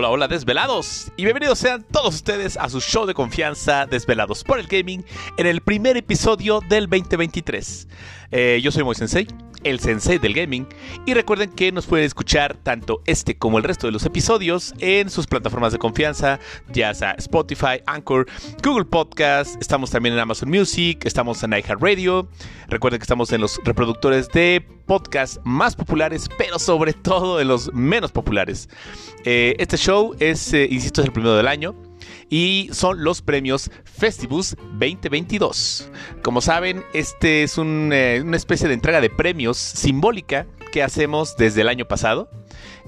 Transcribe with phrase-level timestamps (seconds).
[0.00, 1.10] Hola, hola, desvelados.
[1.16, 5.04] Y bienvenidos sean todos ustedes a su show de confianza, Desvelados por el Gaming,
[5.38, 7.88] en el primer episodio del 2023.
[8.30, 9.26] Eh, yo soy Moy Sensei,
[9.64, 10.66] el sensei del gaming,
[11.06, 15.10] y recuerden que nos pueden escuchar tanto este como el resto de los episodios en
[15.10, 16.38] sus plataformas de confianza,
[16.72, 18.26] ya sea Spotify, Anchor,
[18.62, 22.28] Google Podcast, estamos también en Amazon Music, estamos en iHeartRadio.
[22.68, 27.72] Recuerden que estamos en los reproductores de podcast más populares, pero sobre todo en los
[27.72, 28.68] menos populares.
[29.24, 31.87] Eh, este show es, eh, insisto, es el primero del año
[32.30, 35.90] y son los premios Festivus 2022.
[36.22, 41.62] Como saben, este es eh, una especie de entrega de premios simbólica que hacemos desde
[41.62, 42.28] el año pasado.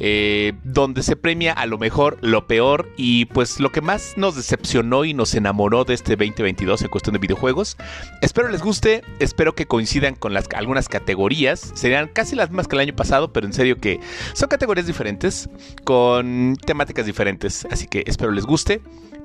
[0.03, 4.35] Eh, donde se premia a lo mejor, lo peor y pues lo que más nos
[4.35, 7.77] decepcionó y nos enamoró de este 2022 en cuestión de videojuegos.
[8.23, 12.81] Espero les guste, espero que coincidan con algunas categorías, serían casi las mismas que el
[12.81, 14.01] año pasado, pero en serio que
[14.33, 15.51] son categorías diferentes,
[15.85, 18.81] con temáticas diferentes, así que espero les guste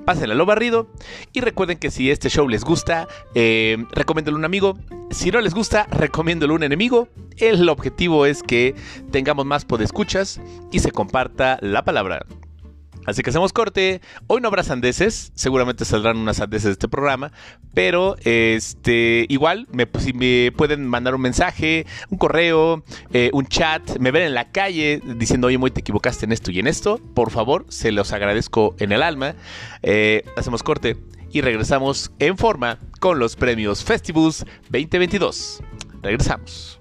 [0.06, 0.86] pásenle lo barrido.
[1.34, 4.78] Y recuerden que si este show les gusta, eh, recomiéndelo a un amigo.
[5.10, 7.08] Si no les gusta, recomiéndelo a un enemigo.
[7.36, 8.74] El objetivo es que
[9.10, 10.40] tengamos más podescuchas
[10.72, 12.24] y se comparta la palabra.
[13.06, 14.00] Así que hacemos corte.
[14.26, 17.32] Hoy no habrá sandeces, seguramente saldrán unas sandeces de este programa,
[17.72, 23.98] pero este igual me, si me pueden mandar un mensaje, un correo, eh, un chat,
[23.98, 26.98] me ven en la calle diciendo, oye, muy te equivocaste en esto y en esto,
[27.14, 29.36] por favor, se los agradezco en el alma.
[29.82, 30.96] Eh, hacemos corte
[31.30, 35.62] y regresamos en forma con los premios Festivus 2022.
[36.02, 36.75] Regresamos.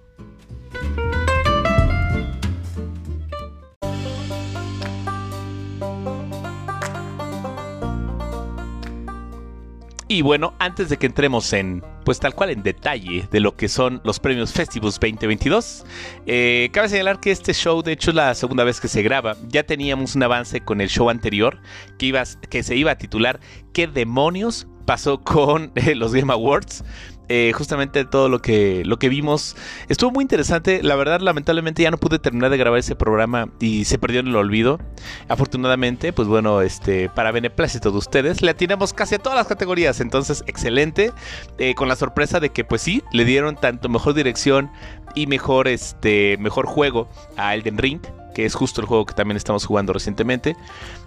[10.08, 13.68] Y bueno, antes de que entremos en, pues tal cual en detalle de lo que
[13.68, 15.84] son los premios Festivus 2022,
[16.28, 19.36] eh, cabe señalar que este show, de hecho, es la segunda vez que se graba.
[19.48, 21.60] Ya teníamos un avance con el show anterior
[21.98, 23.40] que, que se iba a titular
[23.74, 26.84] ¿Qué demonios pasó con eh, los Game Awards?
[27.28, 29.56] Eh, justamente todo lo que, lo que vimos
[29.90, 30.84] estuvo muy interesante.
[30.84, 34.28] La verdad, lamentablemente ya no pude terminar de grabar ese programa y se perdió en
[34.28, 34.80] el olvido.
[35.28, 40.00] Afortunadamente, pues bueno, este, para beneplácito de ustedes, le atinamos casi a todas las categorías.
[40.00, 41.12] Entonces, excelente.
[41.58, 44.70] Eh, con la sorpresa de que, pues sí, le dieron tanto mejor dirección
[45.16, 48.02] y mejor, este, mejor juego a Elden Ring
[48.36, 50.58] que es justo el juego que también estamos jugando recientemente.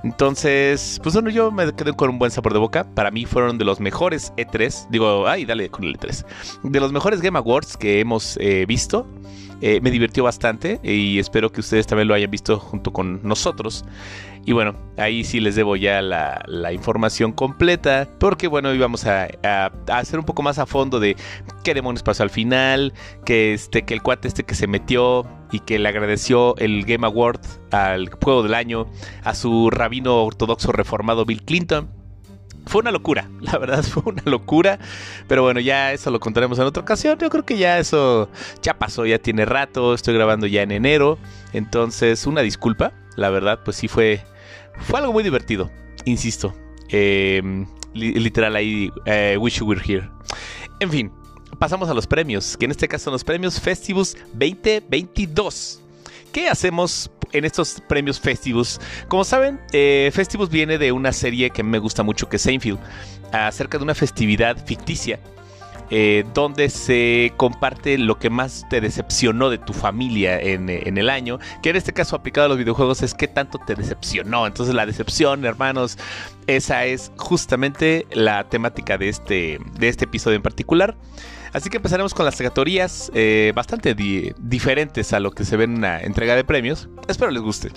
[0.02, 2.84] Entonces, pues bueno, yo me quedé con un buen sabor de boca.
[2.94, 6.24] Para mí fueron de los mejores E3, digo, ay, dale con el E3,
[6.64, 9.06] de los mejores Game Awards que hemos eh, visto.
[9.60, 13.84] Eh, me divirtió bastante y espero que ustedes también lo hayan visto junto con nosotros.
[14.48, 19.70] Y bueno, ahí sí les debo ya la, información completa, porque bueno, íbamos a, a,
[19.88, 21.16] hacer un poco más a fondo de
[21.64, 22.94] qué demonios pasó al final,
[23.26, 27.06] que, este, que el cuate este que se metió y que le agradeció el Game
[27.06, 27.40] Award
[27.72, 28.86] al juego del año
[29.22, 31.90] a su rabino ortodoxo reformado Bill Clinton
[32.68, 34.78] fue una locura, la verdad fue una locura.
[35.26, 37.18] Pero bueno, ya eso lo contaremos en otra ocasión.
[37.18, 38.30] Yo creo que ya eso
[38.62, 39.94] ya pasó, ya tiene rato.
[39.94, 41.18] Estoy grabando ya en enero.
[41.52, 42.92] Entonces, una disculpa.
[43.16, 44.22] La verdad, pues sí fue,
[44.80, 45.70] fue algo muy divertido.
[46.04, 46.54] Insisto.
[46.88, 50.08] Em, literal ahí, eh, wish you were here.
[50.80, 51.10] En fin,
[51.58, 55.80] pasamos a los premios, que en este caso son los premios Festivus 2022.
[56.32, 58.80] ¿Qué hacemos en estos premios Festivus?
[59.08, 62.78] Como saben, eh, Festivus viene de una serie que me gusta mucho, que es Seinfeld,
[63.32, 65.20] acerca de una festividad ficticia.
[65.90, 71.08] Eh, donde se comparte lo que más te decepcionó de tu familia en, en, el
[71.08, 74.46] año, que en este caso aplicado a los videojuegos es qué tanto te decepcionó.
[74.46, 75.96] Entonces la decepción, hermanos,
[76.46, 80.96] esa es justamente la temática de este, de este episodio en particular.
[81.52, 85.78] Así que empezaremos con las categorías eh, bastante diferentes a lo que se ve en
[85.78, 86.88] una entrega de premios.
[87.08, 87.70] Espero les guste.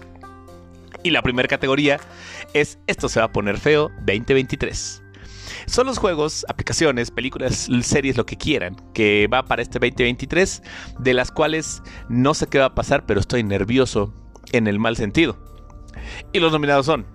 [1.03, 1.99] Y la primera categoría
[2.53, 5.00] es Esto se va a poner feo 2023.
[5.71, 10.63] Son los juegos, aplicaciones, películas, series, lo que quieran, que va para este 2023,
[10.99, 14.13] de las cuales no sé qué va a pasar, pero estoy nervioso
[14.51, 15.37] en el mal sentido.
[16.33, 17.05] Y los nominados son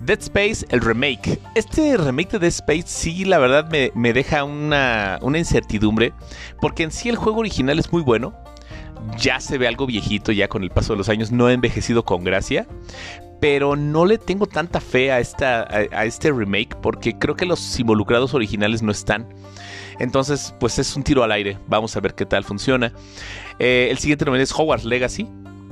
[0.00, 1.38] Dead Space, el remake.
[1.54, 6.14] Este remake de Dead Space sí, la verdad, me, deja una, incertidumbre.
[6.62, 8.34] Porque en sí el juego original es muy bueno.
[9.18, 12.06] Ya se ve algo viejito, ya con el paso de los años no ha envejecido
[12.06, 12.66] con gracia.
[13.40, 17.78] Pero no le tengo tanta fe a, esta, a, este remake porque creo que los
[17.78, 19.28] involucrados originales no están.
[19.98, 21.58] Entonces, pues es un tiro al aire.
[21.66, 22.92] Vamos a ver qué tal funciona.
[23.58, 25.28] Eh, el siguiente nombre es Hogwarts Legacy.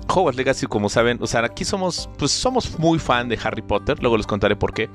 [0.08, 3.98] Hogwarts Legacy, como saben, o sea, aquí somos, pues somos muy fan de Harry Potter,
[4.00, 4.90] luego les contaré por qué.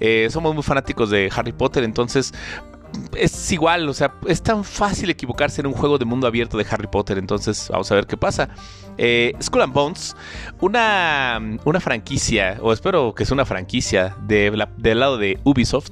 [0.00, 2.32] Eh, somos muy fanáticos de Harry Potter, entonces
[3.16, 6.66] es igual, o sea, es tan fácil equivocarse en un juego de mundo abierto de
[6.70, 8.48] Harry Potter, entonces vamos a ver qué pasa.
[8.98, 10.16] Eh, Skull and Bones,
[10.60, 15.90] una, una franquicia, o espero que sea una franquicia de del lado de Ubisoft,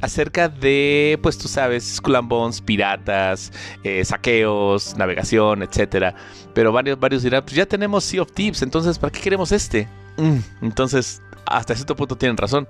[0.00, 3.52] acerca de, pues tú sabes, Skull and Bones, piratas,
[3.84, 6.14] eh, saqueos, navegación, etcétera.
[6.54, 9.88] Pero varios, varios dirán, pues ya tenemos Sea of Thieves, entonces ¿para qué queremos este?
[10.16, 12.66] Mm, entonces, hasta cierto punto tienen razón.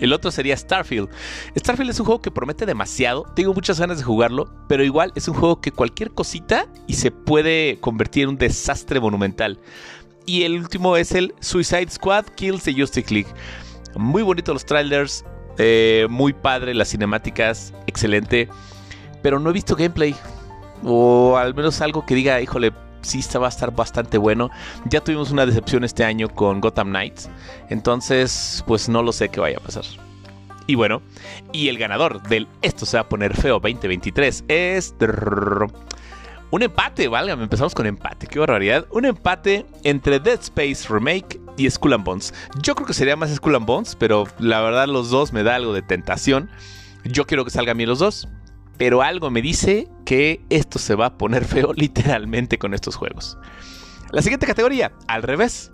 [0.00, 1.08] El otro sería Starfield.
[1.56, 3.24] Starfield es un juego que promete demasiado.
[3.34, 7.10] Tengo muchas ganas de jugarlo, pero igual es un juego que cualquier cosita y se
[7.10, 9.58] puede convertir en un desastre monumental.
[10.26, 13.30] Y el último es el Suicide Squad Kills the Justice League.
[13.96, 15.24] Muy bonitos los trailers,
[15.56, 18.48] eh, muy padre las cinemáticas, excelente.
[19.22, 20.14] Pero no he visto gameplay.
[20.84, 22.72] O al menos algo que diga, híjole,
[23.02, 24.50] sí va a estar bastante bueno.
[24.86, 27.28] Ya tuvimos una decepción este año con Gotham Knights.
[27.68, 29.84] Entonces, pues no lo sé qué vaya a pasar.
[30.66, 31.00] Y bueno,
[31.52, 34.94] y el ganador del Esto se va a poner feo 2023 es...
[36.50, 38.86] Un empate, válgame, empezamos con empate, qué barbaridad.
[38.90, 42.32] Un empate entre Dead Space Remake y Skull and Bones.
[42.62, 45.56] Yo creo que sería más Skull and Bones, pero la verdad los dos me da
[45.56, 46.50] algo de tentación.
[47.04, 48.28] Yo quiero que salgan bien los dos
[48.78, 53.36] pero algo me dice que esto se va a poner feo literalmente con estos juegos.
[54.10, 55.70] La siguiente categoría, al revés.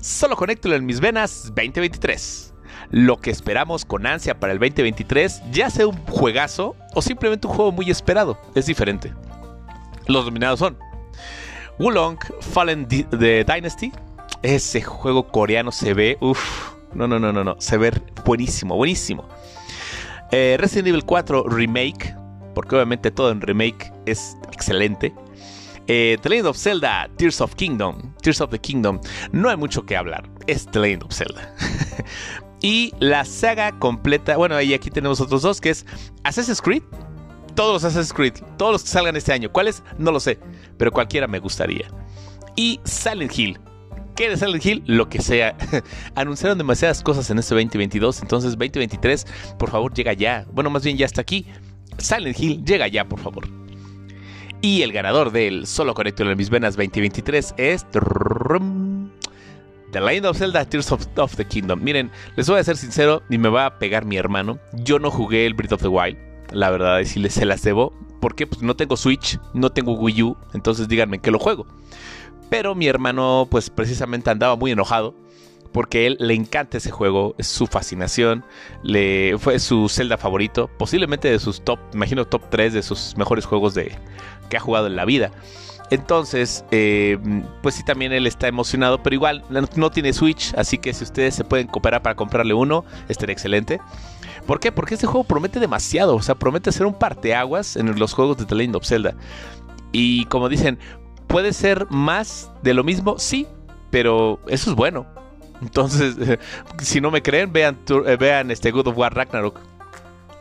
[0.00, 2.54] Solo conéctelo en mis venas 2023.
[2.90, 7.54] Lo que esperamos con ansia para el 2023, ya sea un juegazo o simplemente un
[7.54, 9.12] juego muy esperado, es diferente.
[10.06, 10.78] Los dominados son
[11.78, 13.92] Wulong Fallen Dynasty.
[14.42, 17.90] Ese juego coreano se ve, uff, no, no, no, no, no, se ve
[18.24, 19.28] buenísimo, buenísimo.
[20.30, 22.14] Eh, Resident Evil 4 Remake,
[22.56, 25.12] porque obviamente todo en remake es excelente.
[25.88, 28.98] Eh, The Legend of Zelda, Tears of Kingdom, Tears of the Kingdom,
[29.30, 31.54] no hay mucho que hablar, es The Legend of Zelda.
[32.62, 35.84] y la saga completa, bueno, y aquí tenemos otros dos, que es
[36.24, 36.82] Assassin's Creed,
[37.54, 39.82] todos los Assassin's Creed, todos los que salgan este año, ¿cuáles?
[39.98, 40.38] No lo sé,
[40.78, 41.86] pero cualquiera me gustaría.
[42.56, 43.60] Y Silent Hill,
[44.16, 44.82] ¿Qué de Silent Hill?
[44.86, 45.54] Lo que sea.
[46.14, 49.26] Anunciaron demasiadas cosas en este 2022, entonces 2023,
[49.58, 50.46] por favor, llega ya.
[50.52, 51.44] Bueno, más bien ya está aquí.
[51.98, 53.48] Silent Hill llega ya, por favor.
[54.60, 57.86] Y el ganador del Solo Conecto en mis venas 2023 es...
[59.92, 61.82] The Legend of Zelda Tears of, the Kingdom.
[61.82, 64.58] Miren, les voy a ser sincero, ni me va a pegar mi hermano.
[64.72, 66.18] Yo no jugué el Breath of the Wild.
[66.52, 67.92] La verdad es que se las debo.
[68.20, 70.36] Porque pues, no tengo Switch, no tengo Wii U.
[70.54, 71.66] Entonces díganme que lo juego.
[72.50, 75.14] Pero mi hermano, pues precisamente andaba muy enojado
[75.72, 78.44] porque él le encanta ese juego, es su fascinación,
[78.82, 83.46] le fue su Zelda favorito, posiblemente de sus top, imagino top 3 de sus mejores
[83.46, 83.96] juegos de,
[84.48, 85.30] que ha jugado en la vida.
[85.90, 87.16] Entonces, eh,
[87.62, 89.44] pues sí, también él está emocionado, pero igual
[89.76, 93.80] no tiene Switch, así que si ustedes se pueden cooperar para comprarle uno, estaría excelente.
[94.46, 94.72] ¿Por qué?
[94.72, 98.46] Porque este juego promete demasiado, o sea, promete ser un parteaguas en los juegos de
[98.46, 99.14] The Legend of Zelda.
[99.92, 100.78] Y como dicen,
[101.26, 103.18] ¿puede ser más de lo mismo?
[103.18, 103.46] Sí,
[103.90, 105.06] pero eso es bueno.
[105.62, 106.16] Entonces,
[106.80, 109.60] si no me creen, vean, eh, vean este God of War Ragnarok.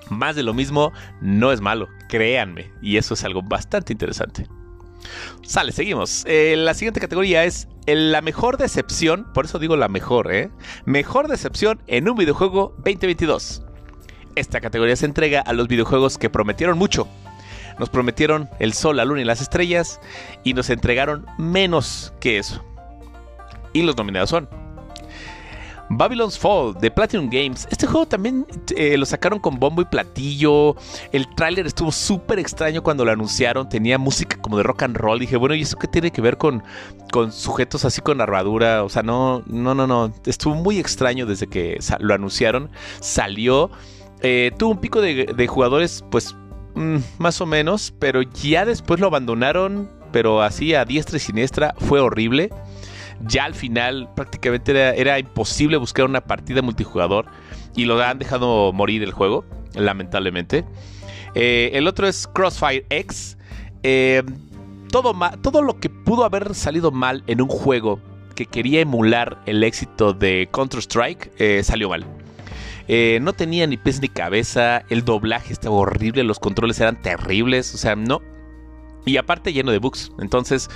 [0.09, 0.91] Más de lo mismo
[1.21, 2.71] no es malo, créanme.
[2.81, 4.47] Y eso es algo bastante interesante.
[5.43, 6.23] Sale, seguimos.
[6.27, 10.49] Eh, la siguiente categoría es la mejor decepción, por eso digo la mejor, ¿eh?
[10.85, 13.63] Mejor decepción en un videojuego 2022.
[14.35, 17.07] Esta categoría se entrega a los videojuegos que prometieron mucho.
[17.79, 19.99] Nos prometieron el sol, la luna y las estrellas
[20.43, 22.63] y nos entregaron menos que eso.
[23.73, 24.49] Y los nominados son
[25.89, 27.67] Babylon's Fall de Platinum Games.
[27.69, 30.75] Este juego también eh, lo sacaron con bombo y platillo.
[31.11, 33.69] El tráiler estuvo súper extraño cuando lo anunciaron.
[33.69, 35.19] Tenía música como de rock and roll.
[35.19, 36.63] Dije, bueno, ¿y eso qué tiene que ver con,
[37.11, 38.83] con sujetos así con armadura?
[38.83, 40.13] O sea, no, no, no, no.
[40.25, 42.69] Estuvo muy extraño desde que lo anunciaron.
[42.99, 43.69] Salió.
[44.21, 46.35] Eh, tuvo un pico de, jugadores, pues,
[46.75, 47.93] mm, más o menos.
[47.99, 49.89] Pero ya después lo abandonaron.
[50.11, 51.75] Pero así a diestra y siniestra.
[51.77, 52.49] Fue horrible
[53.21, 57.25] ya al final prácticamente era, imposible buscar una partida multijugador
[57.75, 60.65] y lo han dejado morir el juego, lamentablemente.
[61.33, 63.37] Eh, el otro es Crossfire X.
[63.83, 64.23] Eh,
[64.91, 67.99] todo, todo lo que pudo haber salido mal en un juego
[68.35, 72.05] que quería emular el éxito de Counter-Strike eh, salió mal.
[73.21, 77.77] no tenía ni pies ni cabeza, el doblaje estaba horrible, los controles eran terribles, o
[77.77, 78.21] sea, no,
[79.05, 80.11] y aparte lleno de bugs.
[80.19, 80.69] Entonces,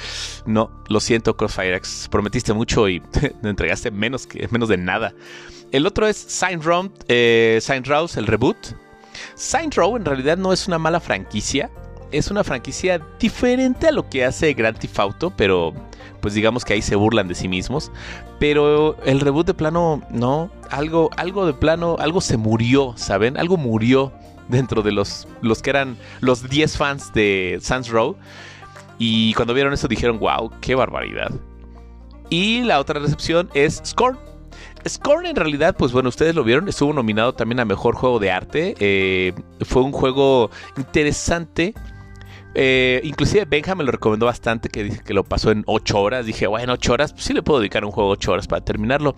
[0.46, 2.08] no, lo siento, Crossfirex.
[2.10, 3.02] Prometiste mucho y
[3.44, 5.14] entregaste menos, que, menos de nada.
[5.72, 8.58] El otro es Saint Row, eh, Saint Row, el reboot.
[9.36, 11.70] Saint Row en realidad no es una mala franquicia.
[12.12, 15.74] Es una franquicia diferente a lo que hace Grand Theft Auto, pero
[16.22, 17.92] pues digamos que ahí se burlan de sí mismos.
[18.40, 23.38] Pero el reboot de plano, no, algo, algo de plano, algo se murió, ¿saben?
[23.38, 24.12] Algo murió
[24.50, 28.18] dentro de los, los que eran los 10 fans de Sans Row.
[28.98, 31.32] Y cuando vieron eso dijeron, wow, qué barbaridad.
[32.30, 34.20] Y la otra recepción es Scorn.
[34.88, 38.32] Scorn en realidad, pues bueno, ustedes lo vieron, estuvo nominado también a Mejor Juego de
[38.32, 38.76] Arte.
[38.80, 41.74] Eh, fue un juego interesante.
[42.56, 46.26] Eh, inclusive Benja me lo recomendó bastante, que dice que lo pasó en 8 horas.
[46.26, 49.16] Dije, bueno, 8 horas, pues sí le puedo dedicar un juego 8 horas para terminarlo.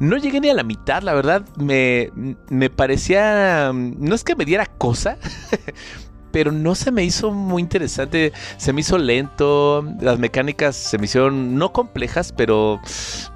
[0.00, 2.10] No llegué ni a la mitad, la verdad, me,
[2.48, 3.72] me parecía...
[3.72, 5.18] No es que me diera cosa,
[6.32, 8.32] pero no se me hizo muy interesante.
[8.56, 9.84] Se me hizo lento.
[10.00, 12.80] Las mecánicas se me hicieron no complejas, pero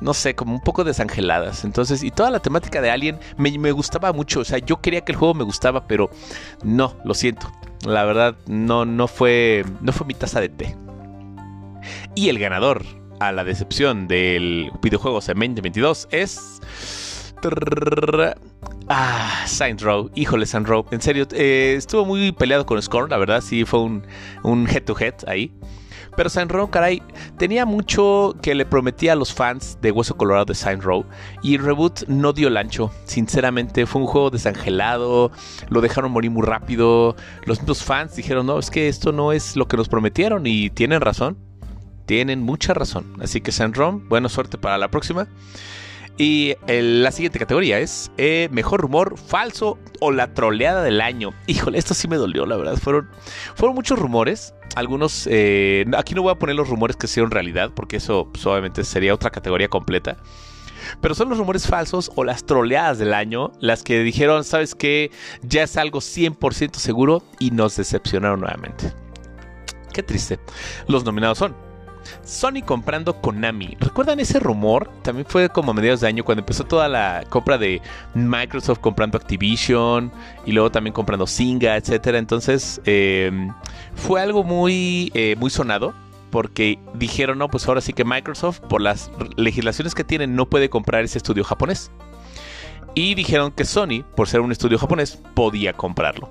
[0.00, 1.64] no sé, como un poco desangeladas.
[1.64, 4.40] Entonces, y toda la temática de Alien me, gustaba mucho.
[4.40, 6.10] O sea, yo quería que el juego me gustaba, pero
[6.64, 7.52] no, lo siento.
[7.84, 9.64] La verdad, no, fue.
[9.80, 10.76] No fue mi taza de té.
[12.14, 12.84] Y el ganador
[13.20, 16.60] a la decepción del videojuego en 2022 es.
[18.88, 23.18] Ah, Saint Row, híjole Saint Row, en serio, eh, estuvo muy peleado con Scorn, la
[23.18, 24.06] verdad, sí fue un,
[24.42, 25.52] un head to head ahí.
[26.16, 27.02] Pero Saint Row, caray,
[27.36, 31.04] tenía mucho que le prometía a los fans de Hueso Colorado de Saint Row.
[31.42, 32.90] Y Reboot no dio el ancho.
[33.04, 35.30] Sinceramente, fue un juego desangelado.
[35.68, 37.16] Lo dejaron morir muy rápido.
[37.44, 40.46] Los mismos fans dijeron, no, es que esto no es lo que nos prometieron.
[40.46, 41.36] Y tienen razón.
[42.06, 43.12] Tienen mucha razón.
[43.20, 45.28] Así que Saint Row, buena suerte para la próxima.
[46.18, 51.34] Y la siguiente categoría es eh, mejor rumor falso o la troleada del año.
[51.46, 52.76] Híjole, esto sí me dolió, la verdad.
[52.76, 53.10] Fueron,
[53.54, 54.54] fueron muchos rumores.
[54.76, 58.46] Algunos, eh, aquí no voy a poner los rumores que hicieron realidad, porque eso pues,
[58.46, 60.16] obviamente sería otra categoría completa.
[61.00, 65.10] Pero son los rumores falsos o las troleadas del año las que dijeron, ¿sabes qué?
[65.42, 68.92] Ya es algo 100% seguro y nos decepcionaron nuevamente.
[69.92, 70.38] Qué triste.
[70.86, 71.65] Los nominados son
[72.22, 73.76] Sony comprando Konami.
[73.80, 74.90] ¿Recuerdan ese rumor?
[75.02, 77.80] También fue como a mediados de año cuando empezó toda la compra de
[78.14, 80.12] Microsoft comprando Activision
[80.44, 82.18] y luego también comprando Singa, etcétera.
[82.18, 83.30] Entonces eh,
[83.94, 85.94] fue algo muy, eh, muy sonado
[86.30, 90.68] porque dijeron, no, pues ahora sí que Microsoft, por las legislaciones que tienen, no puede
[90.68, 91.90] comprar ese estudio japonés.
[92.94, 96.30] Y dijeron que Sony, por ser un estudio japonés, podía comprarlo.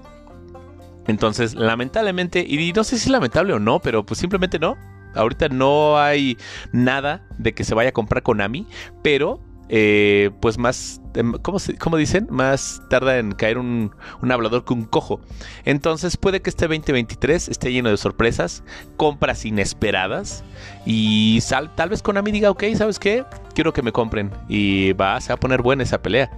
[1.08, 4.76] Entonces, lamentablemente, y no sé si es lamentable o no, pero pues simplemente no,
[5.16, 6.38] Ahorita no hay
[6.72, 8.68] nada de que se vaya a comprar Konami,
[9.02, 12.28] pero eh, pues más, em, ¿cómo, ¿cómo, dicen?
[12.30, 13.92] Más tarda en caer un,
[14.22, 15.22] hablador que un cojo.
[15.64, 18.64] Entonces puede que este 2023 esté lleno de sorpresas,
[18.96, 20.44] compras inesperadas
[20.86, 21.40] y
[21.76, 23.26] tal vez Konami diga, ok, ¿sabes qué?
[23.56, 26.30] Quiero que me compren y va, se va a poner buena esa pelea.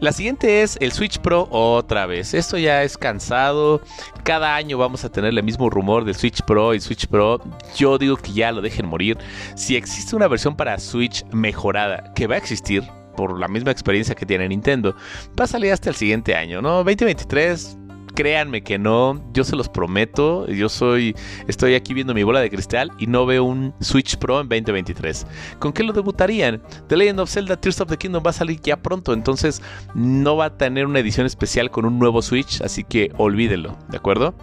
[0.00, 2.32] La siguiente es el Switch Pro otra vez.
[2.32, 3.80] Esto ya es cansado.
[4.22, 7.40] Cada año vamos a tener el mismo rumor del Switch Pro y Switch Pro.
[7.74, 9.18] Yo digo que ya lo dejen morir.
[9.56, 12.84] Si existe una versión para Switch mejorada, que va a existir
[13.16, 14.94] por la misma experiencia que tiene Nintendo,
[15.38, 16.84] va a salir hasta el siguiente año, ¿no?
[16.84, 17.77] 2023
[18.18, 21.14] créanme que no, yo se los prometo, yo soy,
[21.46, 25.24] estoy aquí viendo mi bola de cristal y no veo un Switch Pro en 2023.
[25.60, 26.60] ¿Con qué lo debutarían?
[26.88, 29.62] The Legend of Zelda Tears of the Kingdom va a salir ya pronto, entonces
[29.94, 33.98] no va a tener una edición especial con un nuevo Switch, así que olvídenlo, ¿de
[33.98, 34.34] acuerdo?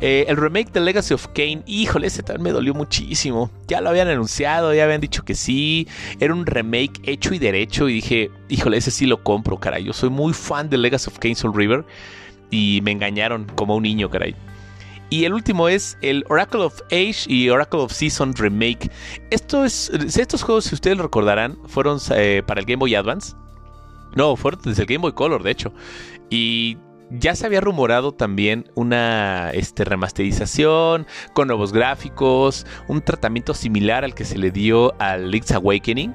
[0.00, 3.50] Eh, el remake de Legacy of Kane, híjole, ese tal me dolió muchísimo.
[3.66, 5.86] Ya lo habían anunciado, ya habían dicho que sí.
[6.18, 7.88] Era un remake hecho y derecho.
[7.88, 9.84] Y dije, híjole, ese sí lo compro, caray.
[9.84, 11.84] Yo soy muy fan de Legacy of Kane Soul River
[12.52, 14.36] y me engañaron como un niño, caray.
[15.10, 18.90] Y el último es el Oracle of Age y Oracle of Season Remake.
[19.30, 23.34] Esto es, estos juegos, si ustedes lo recordarán, fueron eh, para el Game Boy Advance.
[24.14, 25.72] No, fueron desde el Game Boy Color, de hecho.
[26.30, 26.78] Y
[27.10, 34.14] ya se había rumorado también una este, remasterización con nuevos gráficos, un tratamiento similar al
[34.14, 36.14] que se le dio al Link's Awakening,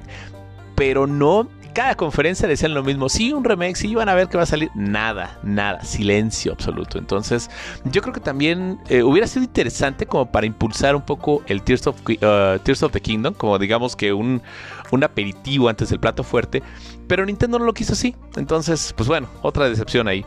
[0.74, 3.08] pero no cada conferencia decían lo mismo.
[3.08, 4.70] Sí, un remake, sí, van a ver que va a salir.
[4.74, 6.98] Nada, nada, silencio absoluto.
[6.98, 7.50] Entonces,
[7.84, 11.86] yo creo que también eh, hubiera sido interesante como para impulsar un poco el Tears
[11.86, 14.42] of, uh, Tears of the Kingdom, como digamos que un,
[14.90, 16.62] un aperitivo antes del plato fuerte.
[17.06, 18.14] Pero Nintendo no lo quiso así.
[18.36, 20.24] Entonces, pues bueno, otra decepción ahí.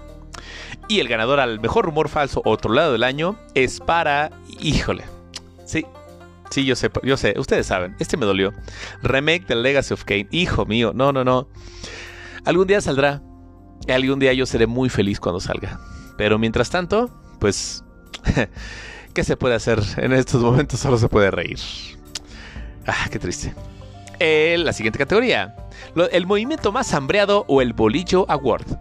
[0.88, 4.32] Y el ganador al mejor rumor falso, otro lado del año, es para.
[4.60, 5.04] Híjole.
[5.66, 5.86] Sí,
[6.52, 8.54] Sí, yo sé, yo sé, ustedes saben, este me dolió.
[9.02, 11.48] Remake de Legacy of Kane, hijo mío, no, no, no.
[12.44, 13.22] Algún día saldrá.
[13.88, 15.80] Algún día yo seré muy feliz cuando salga.
[16.18, 17.86] Pero mientras tanto, pues,
[19.14, 19.82] ¿qué se puede hacer?
[19.96, 21.58] En estos momentos solo se puede reír.
[22.86, 23.56] Ah, qué triste.
[24.20, 25.56] Eh, la siguiente categoría.
[26.12, 28.78] el movimiento más hambreado o el Bolillo Award.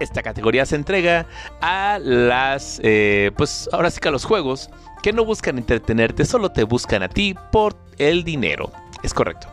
[0.00, 1.26] Esta categoría se entrega
[1.60, 4.70] a las, eh, pues ahora sí que a los juegos
[5.04, 8.72] que no buscan entretenerte, solo te buscan a ti por el dinero.
[9.02, 9.48] Es correcto.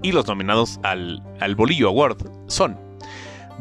[0.00, 2.78] Y los nominados al, al Bolillo Award son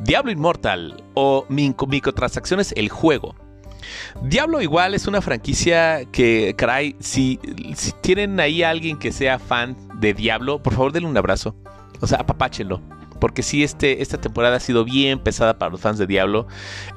[0.04, 3.34] Diablo Immortal o microtransacciones el juego.
[4.22, 7.40] Diablo igual es una franquicia que, caray, si,
[7.76, 11.56] si tienen ahí a alguien que sea fan de Diablo, por favor denle un abrazo.
[12.02, 12.82] O sea, apapáchenlo.
[13.20, 16.48] Porque sí, este, esta temporada ha sido bien pesada para los fans de Diablo.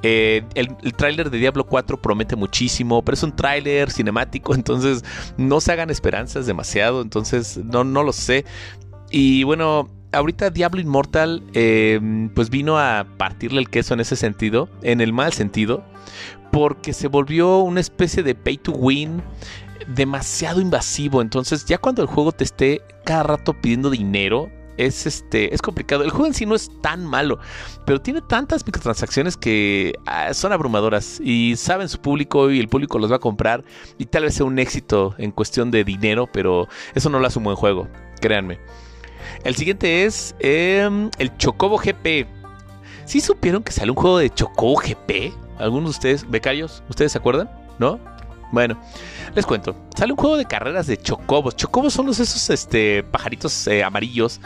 [0.03, 5.05] Eh, el, tráiler de Diablo 4 promete muchísimo, pero es un tráiler cinemático, entonces
[5.37, 8.45] no se hagan esperanzas demasiado, entonces no, no lo sé.
[9.11, 14.69] Y bueno, ahorita Diablo Immortal em, pues vino a partirle el queso en ese sentido,
[14.83, 15.85] en el mal sentido,
[16.51, 19.23] porque se volvió una especie de pay to win
[19.89, 21.23] demasiado invasivo.
[21.23, 26.05] Entonces ya cuando el juego te esté cada rato pidiendo dinero, es este es complicado.
[26.05, 27.39] El juego en sí no es tan malo,
[27.85, 32.99] pero tiene tantas microtransacciones que ah, son abrumadoras y saben su público y el público
[32.99, 33.65] los va a comprar
[33.99, 37.39] y tal vez sea un éxito en cuestión de dinero, pero eso no lo hace
[37.39, 37.89] un buen juego,
[38.21, 38.59] créanme.
[39.45, 42.27] El siguiente es em, el Chocobo GP.
[43.05, 45.33] ¿Sí supieron que sale un juego de Chocobo GP?
[45.59, 47.51] ¿Algunos de ustedes, becarios, ustedes se acuerdan?
[47.79, 47.99] ¿No?
[48.53, 48.79] Bueno,
[49.35, 49.75] les cuento.
[49.97, 51.57] Sale un juego de carreras de chocobos.
[51.57, 54.41] Chocobos son los esos este, pajaritos eh, amarillos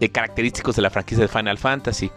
[0.00, 2.10] eh, característicos de la franquicia de Final Fantasy.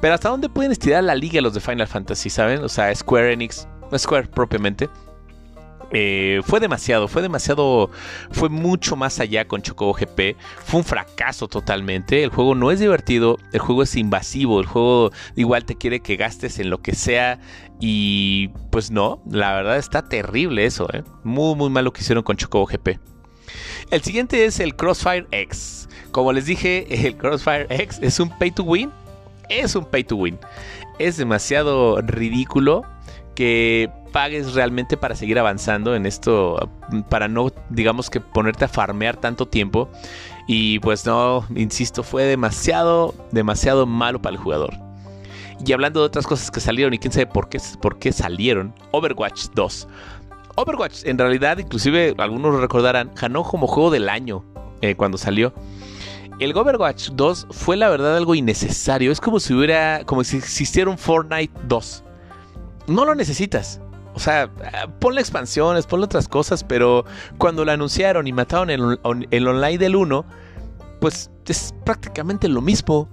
[0.00, 2.64] Pero ¿hasta dónde pueden estirar la liga los de Final Fantasy, saben?
[2.64, 4.90] O sea, Square Enix, Square propiamente.
[5.92, 7.90] Eh, fue demasiado, fue demasiado,
[8.30, 10.36] fue mucho más allá con Chocobo GP.
[10.64, 12.22] Fue un fracaso totalmente.
[12.22, 16.16] El juego no es divertido, el juego es invasivo, el juego igual te quiere que
[16.16, 17.38] gastes en lo que sea.
[17.80, 21.02] Y pues no, la verdad está terrible eso, ¿eh?
[21.24, 23.00] Muy, muy mal lo que hicieron con Chocobo GP.
[23.90, 25.88] El siguiente es el Crossfire X.
[26.12, 28.90] Como les dije, el Crossfire X es un pay to win.
[29.48, 30.38] Es un pay to win.
[30.98, 32.84] Es demasiado ridículo
[33.34, 36.70] que pagues realmente para seguir avanzando en esto,
[37.08, 39.88] para no, digamos que ponerte a farmear tanto tiempo.
[40.46, 44.89] Y pues no, insisto, fue demasiado, demasiado malo para el jugador.
[45.64, 48.74] Y hablando de otras cosas que salieron y quién sabe por qué, por qué salieron,
[48.92, 49.88] Overwatch 2.
[50.56, 54.44] Overwatch, en realidad, inclusive algunos lo recordarán, ganó como juego del año
[54.80, 55.52] eh, cuando salió.
[56.38, 59.12] El Overwatch 2 fue la verdad algo innecesario.
[59.12, 62.04] Es como si hubiera, como si existiera un Fortnite 2.
[62.86, 63.80] No lo necesitas.
[64.14, 64.50] O sea,
[64.98, 67.04] ponle expansiones, ponle otras cosas, pero
[67.38, 68.98] cuando lo anunciaron y mataron el,
[69.30, 70.24] el online del 1,
[71.00, 73.08] pues es prácticamente lo mismo.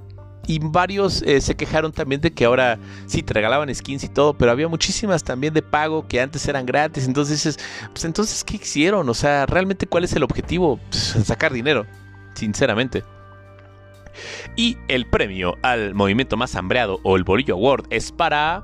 [0.48, 4.34] Y varios eh, se quejaron también de que ahora sí te regalaban skins y todo,
[4.34, 7.06] pero había muchísimas también de pago que antes eran gratis.
[7.06, 7.60] Entonces dices,
[7.92, 9.10] pues entonces, ¿qué hicieron?
[9.10, 10.80] O sea, realmente, ¿cuál es el objetivo?
[10.90, 11.86] Pues, sacar dinero,
[12.34, 13.04] sinceramente.
[14.56, 18.64] Y el premio al movimiento más hambreado o el Bolillo Award es para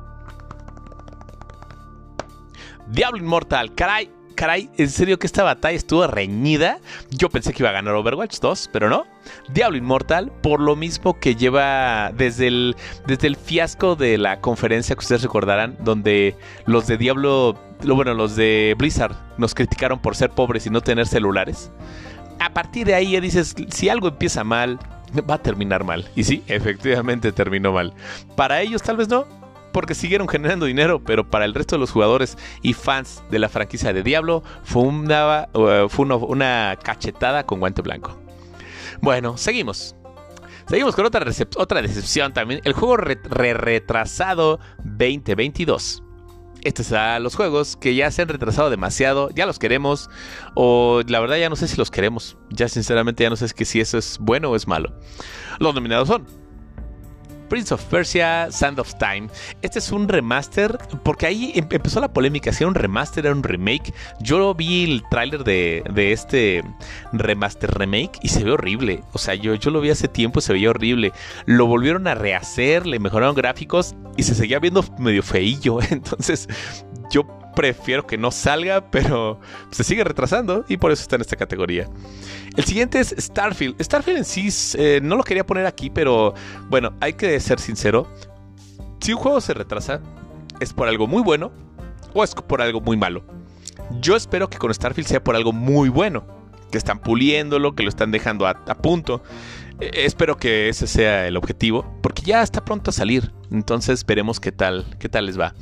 [2.87, 6.79] Diablo Inmortal, caray, caray, en serio que esta batalla estuvo reñida.
[7.09, 9.05] Yo pensé que iba a ganar Overwatch 2, pero no.
[9.53, 12.75] Diablo Inmortal, por lo mismo que lleva desde el,
[13.07, 18.35] desde el fiasco de la conferencia que ustedes recordarán, donde los de Diablo, bueno, los
[18.35, 21.71] de Blizzard nos criticaron por ser pobres y no tener celulares.
[22.39, 24.79] A partir de ahí ya dices, si algo empieza mal,
[25.29, 26.09] va a terminar mal.
[26.15, 27.93] Y sí, efectivamente terminó mal.
[28.35, 29.25] Para ellos tal vez no,
[29.73, 33.49] porque siguieron generando dinero, pero para el resto de los jugadores y fans de la
[33.49, 38.17] franquicia de Diablo fue una, una, cachetada con guante blanco.
[39.01, 39.95] Bueno, seguimos.
[40.69, 41.25] Seguimos con otra,
[41.81, 42.61] decepción también.
[42.63, 43.17] El juego re
[43.53, 46.03] retrasado 2022.
[46.61, 50.09] Estos son los juegos que ya se han retrasado demasiado, ya los queremos,
[50.55, 52.37] o la verdad ya no sé si los queremos.
[52.51, 54.93] Ya sinceramente ya no sé si eso es bueno o es malo.
[55.59, 56.25] Los nominados son
[57.53, 59.27] Prince of Persia, Sand of Time.
[59.61, 63.35] Este es un remaster, porque ahí em-, empezó la polémica, si era un remaster, era
[63.35, 63.93] un remake.
[64.19, 66.63] Yo vi el tráiler de, este
[67.11, 69.03] remaster remake y se ve horrible.
[69.11, 71.11] O sea, yo, yo lo vi hace tiempo y se veía horrible.
[71.45, 75.77] Lo volvieron a rehacer, le mejoraron gráficos y se seguía viendo medio feillo.
[75.91, 76.49] Entonces,
[77.11, 79.39] yo prefiero que no salga, pero
[79.71, 81.89] se sigue retrasando y por eso está en esta categoría.
[82.55, 83.81] El siguiente es Starfield.
[83.81, 86.33] Starfield en sí eh, no lo quería poner aquí, pero
[86.69, 88.07] bueno, hay que ser sincero.
[89.01, 90.01] Si un juego se retrasa,
[90.59, 91.51] es por algo muy bueno
[92.13, 93.23] o es por algo muy malo.
[93.99, 96.25] Yo espero que con Starfield sea por algo muy bueno,
[96.71, 99.23] que están puliéndolo, que lo están dejando a, punto.
[99.79, 103.31] Eh, espero que ese sea el objetivo, porque ya está pronto a salir.
[103.51, 105.53] Entonces veremos qué tal, qué tal les va.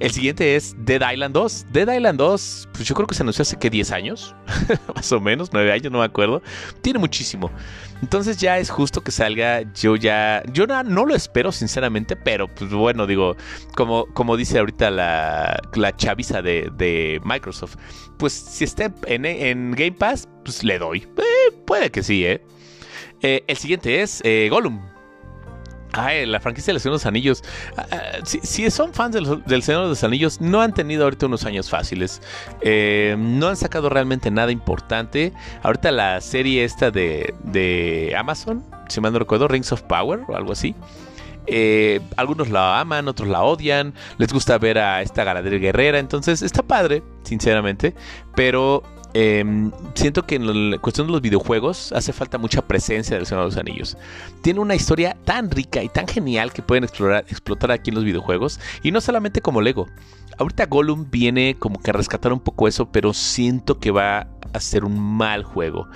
[0.00, 1.66] El siguiente es Dead Island 2.
[1.72, 4.34] Dead Island 2, pues yo creo que se anunció hace que 10 años,
[4.94, 6.42] más o menos, 9 años, no me acuerdo.
[6.80, 7.50] Tiene muchísimo.
[8.00, 9.62] Entonces ya es justo que salga.
[9.74, 13.36] Yo ya, yo no, lo espero sinceramente, pero pues bueno, digo,
[13.76, 17.76] como, como dice ahorita la, la chaviza de, Microsoft,
[18.18, 21.06] pues si está en, Game Pass, pues le doy.
[21.18, 22.42] Eh, puede que sí, ¿eh?
[23.20, 23.44] ¿eh?
[23.46, 24.80] el siguiente es eh, Gollum.
[25.92, 27.42] Ay, la franquicia Señor de los Anillos.
[27.76, 31.44] Ah, ah, si, son fans del, Señor de los Anillos, no han tenido ahorita unos
[31.44, 32.22] años fáciles.
[32.60, 35.32] Eh, no han sacado realmente nada importante.
[35.62, 40.36] Ahorita la serie esta de, de Amazon, si mal no recuerdo, Rings of Power o
[40.36, 40.74] algo así.
[41.46, 43.94] Eh, algunos la aman, otros la odian.
[44.18, 45.98] Les gusta ver a esta Galadriel guerrera.
[45.98, 47.94] Entonces está padre, sinceramente.
[48.36, 53.26] Pero Em, siento que en la cuestión de los videojuegos hace falta mucha presencia del
[53.26, 53.96] Señor de los Anillos.
[54.42, 58.04] Tiene una historia tan rica y tan genial que pueden explorar, explotar aquí en los
[58.04, 58.60] videojuegos.
[58.82, 59.88] Y no solamente como Lego.
[60.38, 64.60] Ahorita Gollum viene como que a rescatar un poco eso, pero siento que va a
[64.60, 65.88] ser un mal juego.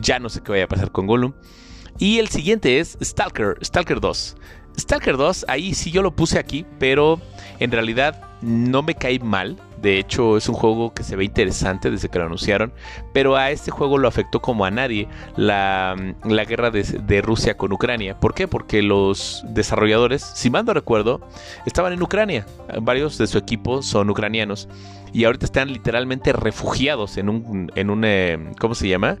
[0.00, 1.32] Ya no sé qué vaya a pasar con Gollum.
[1.98, 4.36] Y el siguiente es Stalker, Stalker 2.
[4.78, 7.20] Stalker 2, ahí sí yo lo puse aquí, pero
[7.58, 9.56] en realidad no me cae mal.
[9.80, 12.72] De hecho, es un juego que se ve interesante desde que lo anunciaron.
[13.12, 15.96] Pero a este juego lo afectó como a nadie la,
[16.46, 18.18] guerra de, Rusia con Ucrania.
[18.18, 18.46] ¿Por qué?
[18.46, 21.20] Porque los desarrolladores, si mal no recuerdo,
[21.66, 22.46] estaban en Ucrania.
[22.80, 24.68] Varios de su equipo son ucranianos.
[25.12, 29.16] Y ahorita están literalmente refugiados en un, en un eh, ¿cómo se llama?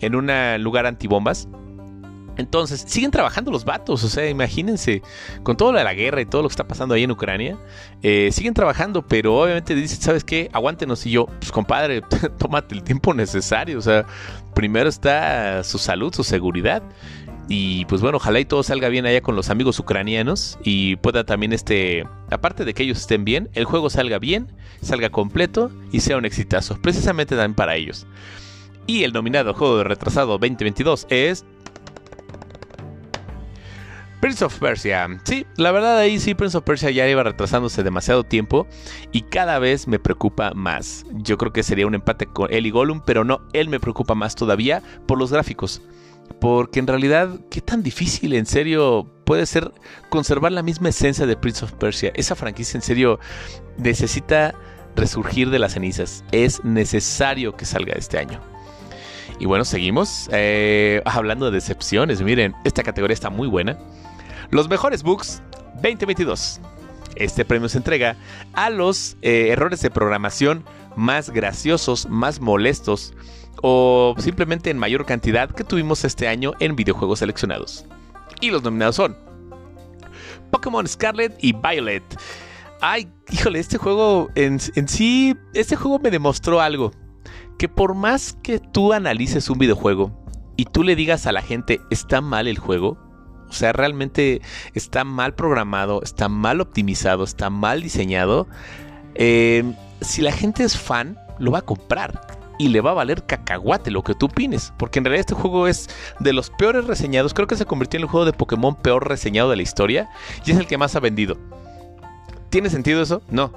[0.00, 0.30] En un
[0.62, 1.48] lugar antibombas
[2.36, 5.02] entonces, siguen trabajando los vatos, o sea, imagínense,
[5.42, 7.58] con todo lo de la guerra y todo lo que está pasando ahí en Ucrania,
[8.02, 10.50] eh, siguen trabajando, pero obviamente dicen, ¿sabes qué?
[10.52, 11.04] Aguántenos.
[11.06, 12.02] Y yo, pues compadre,
[12.38, 14.06] tómate el tiempo necesario, o sea,
[14.54, 16.82] primero está su salud, su seguridad.
[17.48, 21.24] Y pues bueno, ojalá y todo salga bien allá con los amigos ucranianos y pueda
[21.24, 26.00] también este, aparte de que ellos estén bien, el juego salga bien, salga completo y
[26.00, 28.06] sea un exitazo, precisamente también para ellos.
[28.86, 31.44] Y el nominado juego de retrasado 2022 es
[34.22, 35.08] Prince of Persia.
[35.24, 38.68] Sí, la verdad ahí sí Prince of Persia ya iba retrasándose demasiado tiempo
[39.10, 41.04] y cada vez me preocupa más.
[41.10, 44.14] Yo creo que sería un empate con él y Gollum, pero no, él me preocupa
[44.14, 45.82] más todavía por los gráficos.
[46.40, 49.72] Porque en realidad, ¿qué tan difícil en serio puede ser
[50.08, 52.12] conservar la misma esencia de Prince of Persia?
[52.14, 53.18] Esa franquicia en serio
[53.76, 54.54] necesita
[54.94, 56.22] resurgir de las cenizas.
[56.30, 58.40] Es necesario que salga este año.
[59.40, 60.28] Y bueno, seguimos.
[60.30, 63.76] Eh, hablando de decepciones, miren, esta categoría está muy buena.
[64.52, 65.42] Los mejores bugs
[65.76, 66.60] 2022.
[67.16, 68.16] Este premio se entrega
[68.52, 70.62] a los eh, errores de programación
[70.94, 73.14] más graciosos, más molestos
[73.62, 77.86] o simplemente en mayor cantidad que tuvimos este año en videojuegos seleccionados.
[78.42, 79.16] Y los nominados son
[80.50, 82.04] Pokémon Scarlet y Violet.
[82.82, 86.92] Ay, híjole, este juego en, en sí, este juego me demostró algo.
[87.58, 90.12] Que por más que tú analices un videojuego
[90.58, 93.11] y tú le digas a la gente está mal el juego,
[93.52, 94.40] o sea, realmente
[94.72, 98.48] está mal programado, está mal optimizado, está mal diseñado.
[99.14, 102.26] Eh, si la gente es fan, lo va a comprar
[102.58, 104.72] y le va a valer cacahuate lo que tú opines.
[104.78, 107.34] Porque en realidad este juego es de los peores reseñados.
[107.34, 110.08] Creo que se convirtió en el juego de Pokémon peor reseñado de la historia
[110.46, 111.36] y es el que más ha vendido.
[112.48, 113.20] ¿Tiene sentido eso?
[113.28, 113.52] No.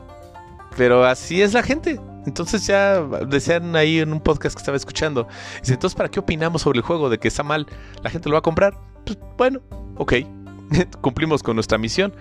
[0.76, 2.02] Pero así es la gente.
[2.26, 5.28] Entonces ya decían ahí en un podcast que estaba escuchando.
[5.62, 7.10] Dice, entonces, ¿para qué opinamos sobre el juego?
[7.10, 7.68] De que está mal,
[8.04, 8.78] la gente lo va a comprar.
[9.06, 9.62] Pues, bueno,
[9.98, 10.14] ok,
[11.02, 12.14] cumplimos con nuestra misión.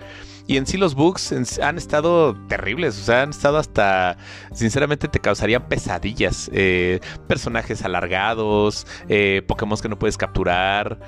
[0.47, 4.17] Y en sí los bugs han estado terribles, o sea, han estado hasta,
[4.53, 6.51] sinceramente te causarían pesadillas.
[6.53, 10.99] Eh, personajes alargados, eh, Pokémon que no puedes capturar,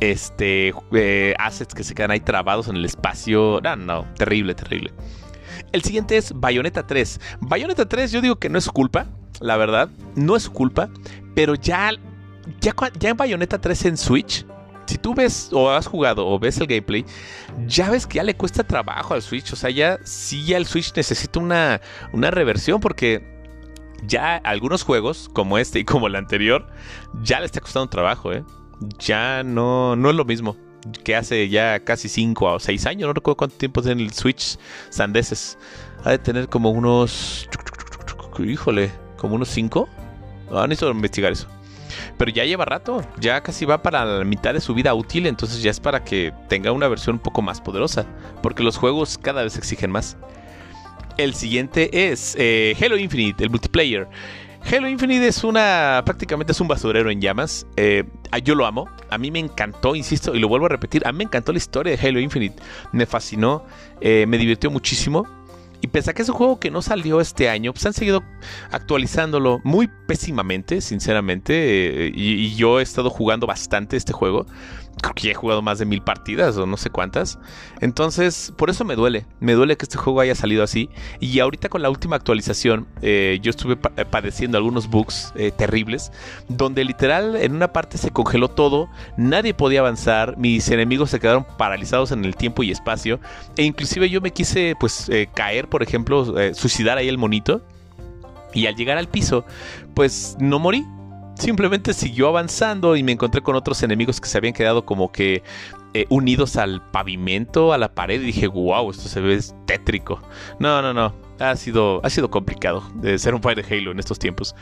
[0.00, 3.60] este, eh, assets que se quedan ahí trabados en el espacio.
[3.62, 4.92] No, no, terrible, terrible.
[5.72, 7.20] El siguiente es Bayonetta 3.
[7.40, 9.06] Bayonetta 3 yo digo que no es culpa,
[9.40, 10.90] la verdad, no es su culpa,
[11.34, 11.90] pero ya,
[12.60, 14.46] ya, ya en Bayonetta 3 en Switch
[14.86, 17.06] si tú ves o has jugado o ves el gameplay,
[17.66, 19.52] ya ves que ya le cuesta trabajo al Switch.
[19.52, 21.80] O sea, ya sí, ya el Switch necesita una,
[22.12, 23.22] una reversión porque
[24.04, 26.68] ya algunos juegos, como este y como el anterior,
[27.22, 28.44] ya le está costando trabajo, ¿eh?
[28.98, 30.56] Ya no, no es lo mismo
[31.04, 33.06] que hace ya casi 5 o 6 años.
[33.06, 34.58] No recuerdo cuánto tiempo tiene el Switch
[34.90, 35.58] sandeses.
[36.04, 37.48] Ha de tener como unos.
[38.38, 39.88] Híjole, como unos 5.
[40.52, 41.48] Ah, necesito investigar eso.
[42.16, 45.62] Pero ya lleva rato, ya casi va para la mitad de su vida útil, entonces
[45.62, 48.06] ya es para que tenga una versión un poco más poderosa,
[48.42, 50.16] porque los juegos cada vez exigen más.
[51.18, 54.08] El siguiente es eh, Halo Infinite, el multiplayer.
[54.70, 56.02] Halo Infinite es una.
[56.04, 57.66] prácticamente es un basurero en llamas.
[57.76, 58.04] Eh,
[58.38, 58.88] yo lo amo.
[59.10, 61.06] A mí me encantó, insisto, y lo vuelvo a repetir.
[61.06, 62.62] A mí me encantó la historia de Halo Infinite.
[62.92, 63.64] Me fascinó.
[64.00, 65.26] Eh, me divirtió muchísimo.
[65.82, 68.22] Y pese a que es un juego que no salió este año, pues han seguido
[68.70, 72.06] actualizándolo muy pésimamente, sinceramente.
[72.06, 74.46] Eh, y, yo he estado jugando bastante este juego.
[75.02, 77.38] Creo que ya he jugado más de mil partidas o no sé cuántas.
[77.80, 79.26] Entonces, por eso me duele.
[79.40, 80.88] Me duele que este juego haya salido así.
[81.20, 86.12] Y ahorita con la última actualización, eh, yo estuve eh, padeciendo algunos bugs eh, terribles,
[86.48, 91.44] donde literal en una parte se congeló todo, nadie podía avanzar, mis enemigos se quedaron
[91.58, 93.18] paralizados en el tiempo y espacio,
[93.56, 97.62] e inclusive yo me quise pues caer, por ejemplo, suicidar ahí el monito.
[98.54, 99.46] Y al llegar al piso,
[99.94, 100.86] pues no morí,
[101.34, 105.42] simplemente siguió avanzando y me encontré con otros enemigos que se habían quedado como que
[105.94, 110.20] eh, unidos al pavimento, a la pared y dije, wow, esto se ve tétrico.
[110.58, 113.98] No, no, no, ha sido, ha sido complicado de ser un Fire de Halo en
[113.98, 114.54] estos tiempos.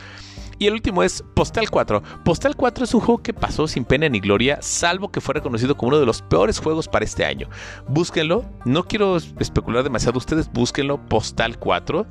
[0.61, 2.03] Y el último es Postal 4.
[2.23, 5.75] Postal 4 es un juego que pasó sin pena ni gloria, salvo que fue reconocido
[5.75, 7.49] como uno de los peores juegos para este año.
[7.87, 12.05] Búsquenlo, no quiero especular demasiado, ustedes búsquenlo, Postal 4.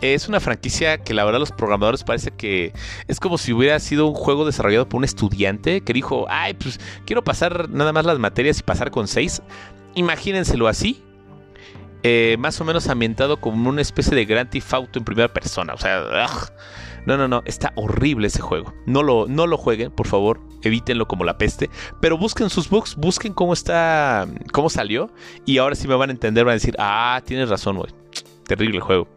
[0.00, 2.72] Es una franquicia que la verdad los programadores parece que
[3.08, 6.78] es como si hubiera sido un juego desarrollado por un estudiante que dijo, ay, pues
[7.04, 9.42] quiero pasar nada más las materias y pasar con 6.
[9.96, 11.02] Imagínenselo así,
[12.04, 15.74] eh, más o menos ambientado como una especie de Grand Theft Auto en primera persona.
[15.74, 15.98] O sea,
[17.08, 18.74] no, no, no, está horrible ese juego.
[18.84, 21.70] No lo, no lo jueguen, por favor, evítenlo como la peste.
[22.02, 25.10] Pero busquen sus bugs, busquen cómo está, cómo salió.
[25.46, 27.90] Y ahora sí me van a entender, van a decir, ah, tienes razón, güey.
[28.46, 29.08] Terrible juego.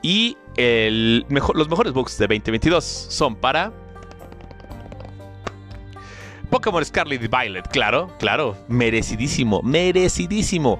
[0.00, 3.70] Y el mejor, los mejores bugs de 2022 son para
[6.48, 10.78] Pokémon Scarlet y Violet, claro, claro, merecidísimo, merecidísimo.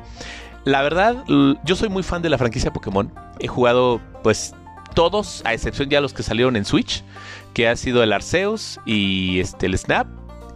[0.64, 1.22] La verdad,
[1.64, 3.12] yo soy muy fan de la franquicia Pokémon.
[3.40, 4.54] He jugado, pues,
[4.94, 7.04] todos, a excepción ya los que salieron en Switch,
[7.52, 10.06] que ha sido el Arceus y este, el Snap.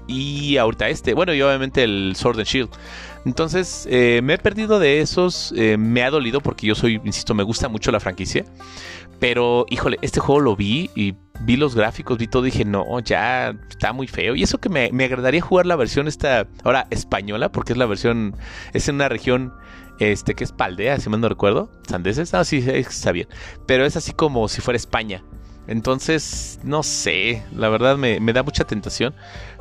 [0.07, 2.71] Y ahorita este, bueno, y obviamente el Sword and Shield.
[3.27, 5.53] Entonces, eh, me he perdido de esos.
[5.55, 8.47] Eh, me ha dolido porque yo soy, insisto, me gusta mucho la franquicia.
[9.21, 13.51] Pero, híjole, este juego lo vi y vi los gráficos, vi todo dije, no, ya
[13.69, 14.35] está muy feo.
[14.35, 17.87] Y eso que me, me agradaría jugar la versión esta, ahora española, porque es la
[17.87, 18.37] versión,
[18.73, 19.53] es en una región
[19.99, 23.29] este, que es Paldea, si mal no recuerdo, Sandeses, ah, sí, está bien,
[23.67, 25.23] pero es así como si fuera España.
[25.69, 29.15] Entonces, no sé, la verdad me, da mucha tentación.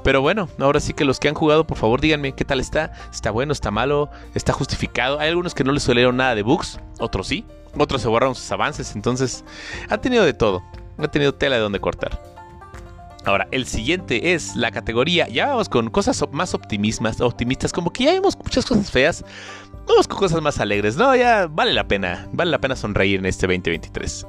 [0.05, 2.93] Pero bueno, ahora sí que los que han jugado, por favor díganme qué tal está.
[3.11, 3.51] ¿Está bueno?
[3.51, 4.09] ¿Está malo?
[4.33, 5.19] ¿Está justificado?
[5.19, 7.45] Hay algunos que no les suelieron nada de bugs, otros sí.
[7.77, 8.95] Otros se borraron sus avances.
[8.95, 9.43] Entonces,
[9.89, 10.63] ha tenido de todo.
[10.97, 12.21] Ha tenido tela de donde cortar.
[13.25, 15.27] Ahora, el siguiente es la categoría.
[15.27, 17.73] Ya vamos con cosas más optimistas, optimistas.
[17.73, 19.25] Como que ya vemos muchas cosas feas.
[19.87, 20.97] Vamos con cosas más alegres.
[20.97, 22.27] No, ya vale la pena.
[22.33, 24.27] Vale la pena sonreír en este 2023.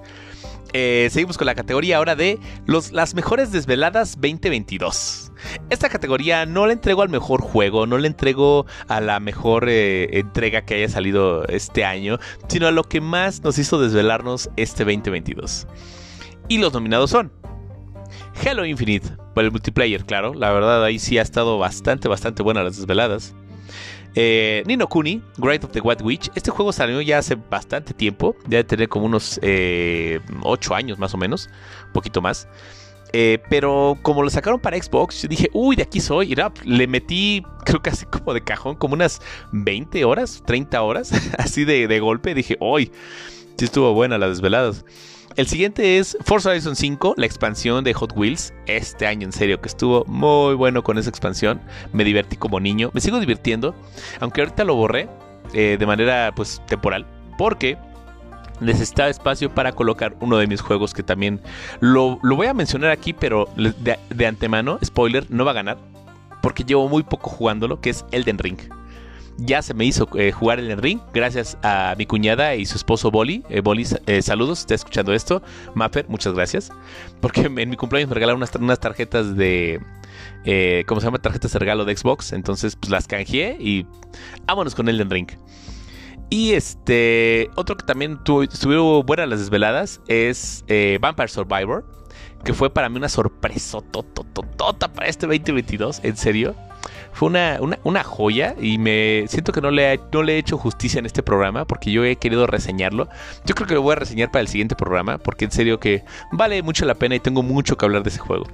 [0.73, 5.33] Eh, seguimos con la categoría ahora de los, las mejores desveladas 2022.
[5.71, 10.18] Esta categoría no la entrego al mejor juego, no la entrego a la mejor eh,
[10.18, 12.18] entrega que haya salido este año,
[12.49, 15.66] sino a lo que más nos hizo desvelarnos este 2022.
[16.49, 17.33] Y los nominados son
[18.44, 20.35] Halo Infinite, por el multiplayer, claro.
[20.35, 23.35] La verdad, ahí sí ha estado bastante, bastante buena las desveladas.
[24.14, 26.31] Eh, Nino Kuni, Great of the White Witch.
[26.35, 28.35] Este juego salió ya hace bastante tiempo.
[28.47, 30.21] Debe tener como unos 8 eh,
[30.73, 31.49] años más o menos.
[31.87, 32.49] Un poquito más.
[33.12, 36.33] Eh, pero como lo sacaron para Xbox, dije, uy, de aquí soy.
[36.33, 39.21] Y le metí, creo que así como de cajón, como unas
[39.53, 42.35] 20 horas, 30 horas, así de, de golpe.
[42.35, 42.92] Dije, uy,
[43.57, 44.85] sí estuvo buena las desveladas.
[45.38, 48.53] El siguiente es Forza Horizon 5, la expansión de Hot Wheels.
[48.66, 51.61] Este año, en serio, que estuvo muy bueno con esa expansión.
[51.92, 52.90] Me divertí como niño.
[52.92, 53.72] Me sigo divirtiendo.
[54.18, 55.09] Aunque ahorita lo borré
[55.55, 57.07] eh, de manera pues temporal.
[57.38, 57.79] Porque
[58.59, 61.40] necesitaba espacio para colocar uno de mis juegos que también
[61.79, 65.79] lo, voy a mencionar aquí, pero de, de antemano, spoiler, no va a ganar.
[66.42, 68.59] Porque llevo muy poco jugándolo, que es Elden Ring
[69.38, 72.77] ya se me hizo eh, jugar en el ring gracias a mi cuñada y su
[72.77, 73.44] esposo Boli.
[73.48, 75.42] Eh, Boli, eh, saludos, está escuchando esto.
[75.74, 76.70] Mapper, muchas gracias.
[77.20, 79.81] Porque en mi cumpleaños me regalaron unas, tarjetas de...
[80.87, 81.18] ¿Cómo se llama?
[81.18, 82.33] Tarjetas de regalo de Xbox.
[82.33, 83.87] Entonces, pues las canjeé y
[84.46, 85.29] vámonos con Elden Ring.
[86.31, 90.64] Y este, otro que también tuvo, estuvieron buenas las desveladas es
[91.01, 91.87] Vampire Survivor,
[92.44, 93.79] que fue para mí una sorpresa
[94.94, 96.55] para este 2022, en serio
[97.18, 101.07] fue una, joya y me siento que no le, no le he hecho justicia en
[101.07, 103.09] este programa porque yo he querido reseñarlo.
[103.44, 106.04] Yo creo que lo voy a reseñar para el siguiente programa porque en serio que
[106.31, 108.46] vale mucho la pena y tengo mucho que hablar de ese juego.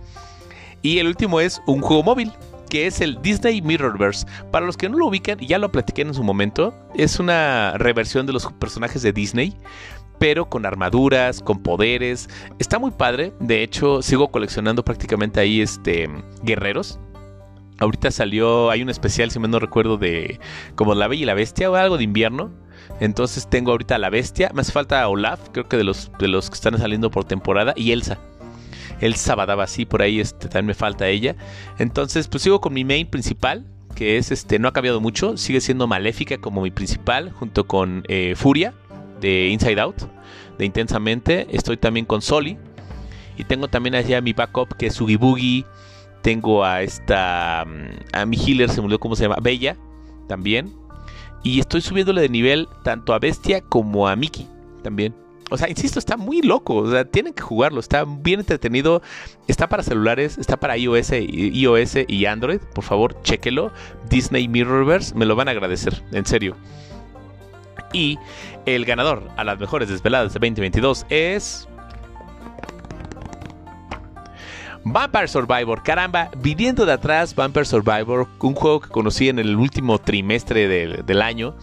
[0.80, 2.32] Y el último es un juego móvil
[2.70, 4.26] que es el Disney Mirrorverse.
[4.50, 8.24] Para los que no lo ubican, ya lo platiqué en su momento, es una reversión
[8.24, 9.54] de los personajes de Disney,
[10.18, 12.30] pero con armaduras, con poderes.
[12.58, 13.34] Está muy padre.
[13.40, 16.08] De hecho, sigo coleccionando prácticamente ahí este
[16.42, 16.98] guerreros.
[17.78, 20.38] Ahorita salió, hay un especial, si me no recuerdo, de
[20.76, 22.52] como La Bella y la Bestia o algo de invierno.
[23.00, 24.50] Entonces tengo ahorita la Bestia.
[24.54, 27.74] Me hace falta Olaf, creo que de los, de los que están saliendo por temporada.
[27.76, 28.18] Y Elsa.
[29.00, 31.36] Elsa Badaba, sí, por ahí este, también me falta ella.
[31.78, 35.60] Entonces, pues sigo con mi main principal, que es este, no ha cambiado mucho, sigue
[35.60, 38.72] siendo Maléfica como mi principal, junto con eh, Furia
[39.20, 40.02] de Inside Out,
[40.58, 41.46] de Intensamente.
[41.50, 42.58] Estoy también con Soli.
[43.36, 45.64] Y tengo también allá mi backup que es Oogie Boogie.
[46.24, 47.66] Tengo a esta.
[47.66, 49.36] Mm, a mi healer, se me olvidó cómo se llama.
[49.42, 49.76] Bella,
[50.26, 50.74] también.
[51.42, 54.48] Y estoy subiéndole de nivel tanto a Bestia como a Mickey,
[54.82, 55.14] también.
[55.50, 56.76] O sea, insisto, está muy loco.
[56.76, 57.78] O sea, tienen que jugarlo.
[57.78, 59.02] Está bien entretenido.
[59.48, 62.60] Está para celulares, está para iOS, iOS y Android.
[62.74, 63.70] Por favor, chequelo.
[64.08, 66.56] Disney Mirrorverse, me lo van a agradecer, en serio.
[67.92, 68.18] Y
[68.64, 71.68] el ganador a las mejores desveladas de 2022 es.
[74.86, 79.98] Vampire Survivor, caramba, viniendo de atrás, Vampire Survivor, un juego que conocí en el último
[79.98, 81.54] trimestre del, año.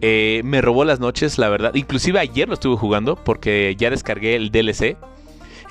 [0.00, 1.74] Eh, me robó las noches, la verdad.
[1.74, 4.96] Inclusive ayer lo estuve jugando porque ya descargué el DLC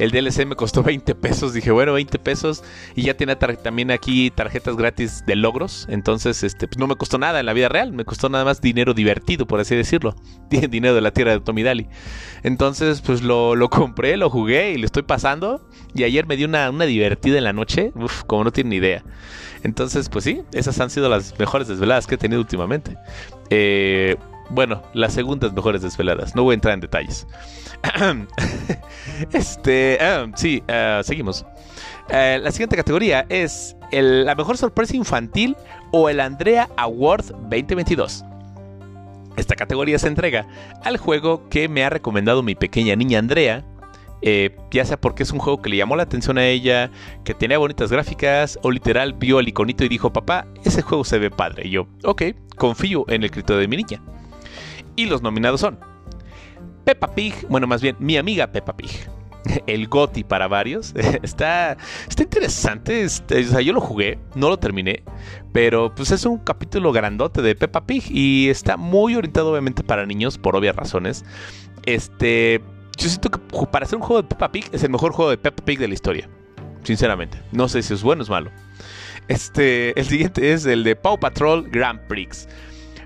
[0.02, 1.54] el DLC me costó 20 pesos.
[1.54, 2.64] Dije, bueno, 20 pesos.
[2.96, 5.86] Y ya tiene también aquí tarjetas gratis de logros.
[5.90, 7.94] Entonces, este, pues no me costó nada en la vida real.
[7.94, 10.16] Me costó nada más dinero divertido, por así decirlo.
[10.50, 11.88] Dinero de la tierra de Tomidali.
[12.42, 15.62] Entonces, pues lo, compré, lo jugué y lo estoy pasando.
[15.94, 17.92] Y ayer me dio una, una divertida en la noche.
[17.96, 19.04] Uf, como no tienen ni idea.
[19.64, 22.98] Entonces, pues sí, esas han sido las mejores desveladas que he tenido últimamente.
[23.52, 24.16] Eh,
[24.52, 26.36] bueno, las segundas mejores desveladas.
[26.36, 27.28] No voy a entrar en detalles.
[29.34, 31.46] este, ah, sí, ah, seguimos.
[32.10, 35.56] Eh, la siguiente categoría es la mejor sorpresa infantil
[35.92, 38.26] o el Andrea Award 2022.
[39.38, 40.46] Esta categoría se entrega
[40.84, 43.64] al juego que me ha recomendado mi pequeña niña Andrea,
[44.22, 46.92] eh, ya sea porque es un juego que le llamó la atención a ella,
[47.24, 51.18] que tenía bonitas gráficas, o literal vio el iconito y dijo, papá, ese juego se
[51.18, 51.68] ve padre.
[51.68, 52.24] Y yo, ok,
[52.58, 54.02] confío en el criterio de mi niña.
[54.96, 55.80] Y los nominados son
[56.84, 58.90] Peppa Pig, bueno, más bien mi amiga Peppa Pig.
[59.68, 60.94] El GOTI para varios.
[61.24, 61.78] Está,
[62.08, 63.02] está interesante.
[63.04, 65.04] Este, o sea, yo lo jugué, no lo terminé.
[65.52, 68.04] Pero pues es un capítulo grandote de Peppa Pig.
[68.10, 71.26] Y está muy orientado, obviamente, para niños, por obvias razones.
[71.86, 72.62] Este.
[72.98, 73.40] Yo siento que
[73.72, 75.88] para hacer un juego de Peppa Pig es el mejor juego de Peppa Pig de
[75.88, 76.30] la historia.
[76.84, 77.42] Sinceramente.
[77.52, 78.52] No sé si es bueno o es malo.
[79.28, 80.00] Este.
[80.00, 82.48] El siguiente es el de Paw Patrol Grand Prix.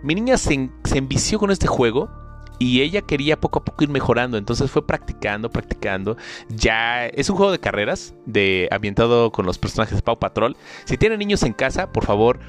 [0.06, 2.12] Mi niña se, se envició con este juego
[2.60, 6.16] y ella quería poco a poco ir mejorando, entonces fue practicando, practicando.
[6.48, 10.56] Ya es un juego de carreras, de ambientado con los personajes de Paw Patrol.
[10.84, 12.40] Si tienen niños en casa, por favor,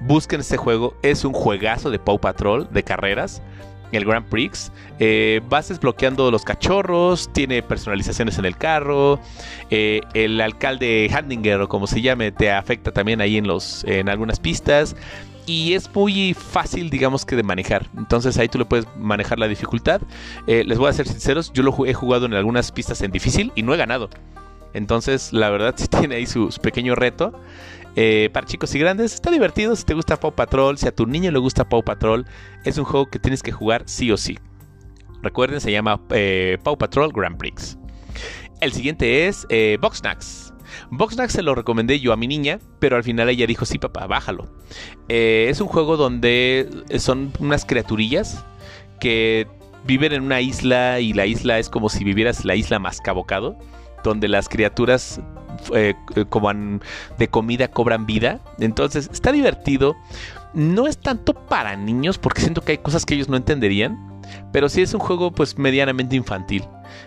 [0.00, 0.96] busquen este juego.
[1.02, 3.42] Es un juegazo de Paw Patrol de carreras.
[3.92, 9.20] El Grand Prix, eh, vas desbloqueando los cachorros, tiene personalizaciones en el carro,
[9.70, 14.08] eh, el alcalde Handinger o como se llame te afecta también ahí en los en
[14.08, 14.96] algunas pistas
[15.46, 17.88] y es muy fácil, digamos que de manejar.
[17.96, 20.00] Entonces ahí tú le puedes manejar la dificultad.
[20.46, 23.52] Eh, les voy a ser sinceros, yo lo he jugado en algunas pistas en difícil
[23.54, 24.08] y no he ganado.
[24.72, 27.32] Entonces, la verdad, sí tiene ahí su, pequeño reto.
[27.96, 29.76] Eh, para chicos y grandes, está divertido.
[29.76, 32.26] Si te gusta Paw Patrol, si a tu niño le gusta Paw Patrol,
[32.64, 34.38] es un juego que tienes que jugar sí o sí.
[35.22, 37.78] Recuerden, se llama eh, Paw Patrol Grand Prix.
[38.60, 39.46] El siguiente es
[39.80, 40.43] Box Snacks.
[40.90, 44.06] Boxnack se lo recomendé yo a mi niña, pero al final ella dijo, sí papá,
[44.06, 44.48] bájalo.
[45.08, 48.44] Eh, es un juego donde son unas criaturillas
[49.00, 49.46] que
[49.86, 53.58] viven en una isla y la isla es como si vivieras la isla más cabocado,
[54.02, 55.20] donde las criaturas
[55.74, 55.94] eh,
[56.28, 56.50] como
[57.18, 58.40] de comida cobran vida.
[58.58, 59.96] Entonces está divertido.
[60.54, 64.14] No es tanto para niños porque siento que hay cosas que ellos no entenderían
[64.52, 66.64] pero sí es un juego pues medianamente infantil.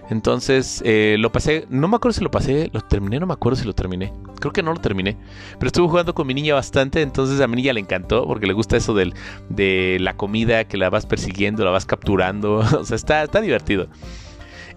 [0.10, 3.58] Entonces eh, lo pasé, no me acuerdo si lo pasé, lo terminé, no me acuerdo
[3.58, 4.14] si lo terminé.
[4.40, 5.18] Creo que no lo terminé.
[5.54, 8.54] Pero estuve jugando con mi niña bastante, entonces a mi niña le encantó porque le
[8.54, 9.14] gusta eso del,
[9.50, 12.56] de la comida que la vas persiguiendo, la vas capturando.
[12.80, 13.88] o sea, está, está divertido.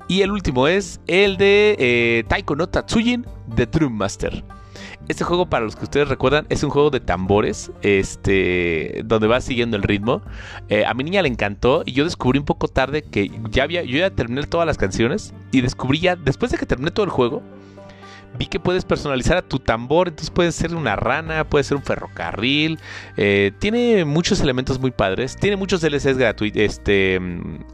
[0.09, 4.43] Y el último es el de eh, Taiko no Tatsujin The Drum Master.
[5.11, 9.43] Este juego, para los que ustedes recuerdan, es un juego de tambores, este, donde vas
[9.43, 10.23] siguiendo el ritmo.
[10.69, 13.83] Eh, a mi niña le encantó y yo descubrí un poco tarde que ya había,
[13.83, 17.11] yo ya terminé todas las canciones y descubrí ya, después de que terminé todo el
[17.11, 17.43] juego,
[18.39, 21.83] vi que puedes personalizar a tu tambor, entonces puede ser una rana, puede ser un
[21.83, 22.79] ferrocarril,
[23.17, 27.21] eh, tiene muchos elementos muy padres, tiene muchos DLCs gratuitos, este,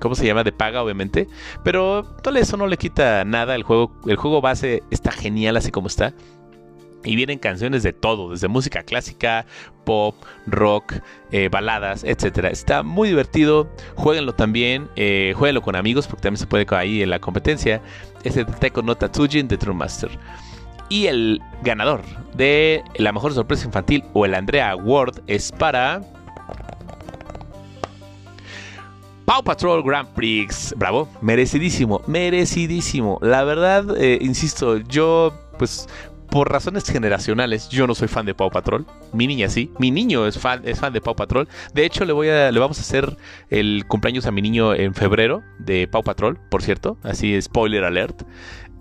[0.01, 0.43] ¿cómo se llama?
[0.43, 1.29] De paga obviamente,
[1.63, 5.89] pero eso no le quita nada, el juego, el juego base está genial así como
[5.89, 6.15] está.
[7.07, 9.47] Y vienen canciones de todo, desde música clásica,
[9.85, 10.17] pop,
[10.47, 10.95] rock,
[11.31, 12.47] eh, baladas, etc.
[12.51, 13.71] Está muy divertido.
[13.95, 14.89] Jueguenlo también.
[14.97, 17.81] Eh, con amigos porque también se puede ahí en la competencia.
[18.25, 20.11] Es el Teco no Tatsujin de True Master.
[20.89, 22.03] Y el ganador
[22.35, 26.03] de la mejor sorpresa infantil o el Andrea Award es para.
[29.25, 30.75] Paw Patrol Grand Prix.
[30.77, 33.19] Bravo, merecidísimo, merecidísimo.
[33.23, 35.89] La verdad, eh, insisto, yo pues
[36.31, 38.87] por razones generacionales, yo no soy fan de Paw Patrol.
[39.13, 39.71] Mi niña sí.
[39.79, 41.49] Mi niño es fan, es fan de Paw Patrol.
[41.75, 43.17] De hecho, le voy a, le vamos a hacer
[43.51, 46.99] el cumpleaños a mi niño en febrero de Paw Patrol, por cierto.
[47.03, 48.23] Así, spoiler alert.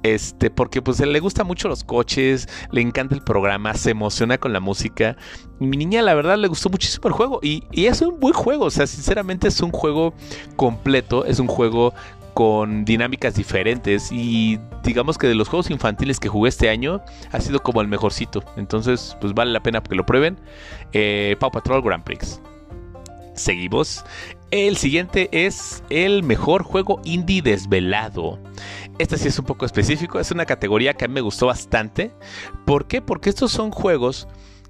[0.04, 4.54] Este, porque pues le gusta mucho los coches, le encanta el programa, se emociona con
[4.54, 5.18] la música.
[5.60, 7.40] Mi niña, la verdad, le gustó muchísimo el juego.
[7.42, 8.66] Y, y es un buen juego.
[8.66, 10.14] O sea, sinceramente es un juego
[10.58, 11.26] completo.
[11.26, 11.94] Es un juego
[12.36, 17.40] con dinámicas diferentes y digamos que de los juegos infantiles que jugué este año ha
[17.40, 18.44] sido como el mejorcito.
[18.58, 20.38] Entonces, pues vale la pena que lo prueben.
[20.92, 22.42] Eh, Paw Patrol Grand Prix.
[23.36, 24.04] Seguimos.
[24.52, 28.38] El siguiente es el mejor juego indie desvelado.
[29.00, 32.12] Este sí es un poco específico, es una categoría que a mí me gustó bastante.
[32.66, 33.02] ¿Por qué?
[33.02, 34.28] Porque estos son juegos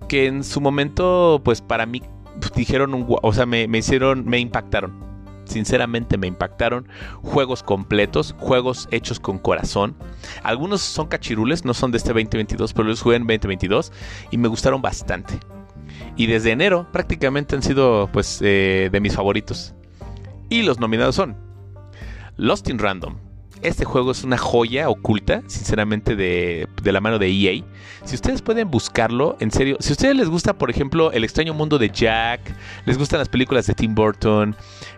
[0.07, 2.03] que en su momento, pues para mí
[2.55, 5.04] dijeron un, o sea, me, me hicieron, me impactaron
[5.45, 6.87] sinceramente me impactaron.
[7.21, 9.95] Juegos completos, juegos hechos con corazón.
[10.43, 13.91] Algunos son cachirules, no son de este 2022, pero los jugué en 2022
[14.31, 15.39] y me gustaron bastante.
[16.17, 19.73] Y desde enero prácticamente han sido pues eh, de mis favoritos.
[20.49, 21.35] Y los nominados son
[22.37, 23.17] Lost in Random,
[23.61, 27.63] este juego es una joya oculta, sinceramente, de, la mano de EA.
[28.03, 31.53] Si ustedes pueden buscarlo, en serio, si a ustedes les gusta, por ejemplo, El extraño
[31.53, 32.41] mundo de Jack,
[32.85, 34.55] les gustan las películas de Tim Burton,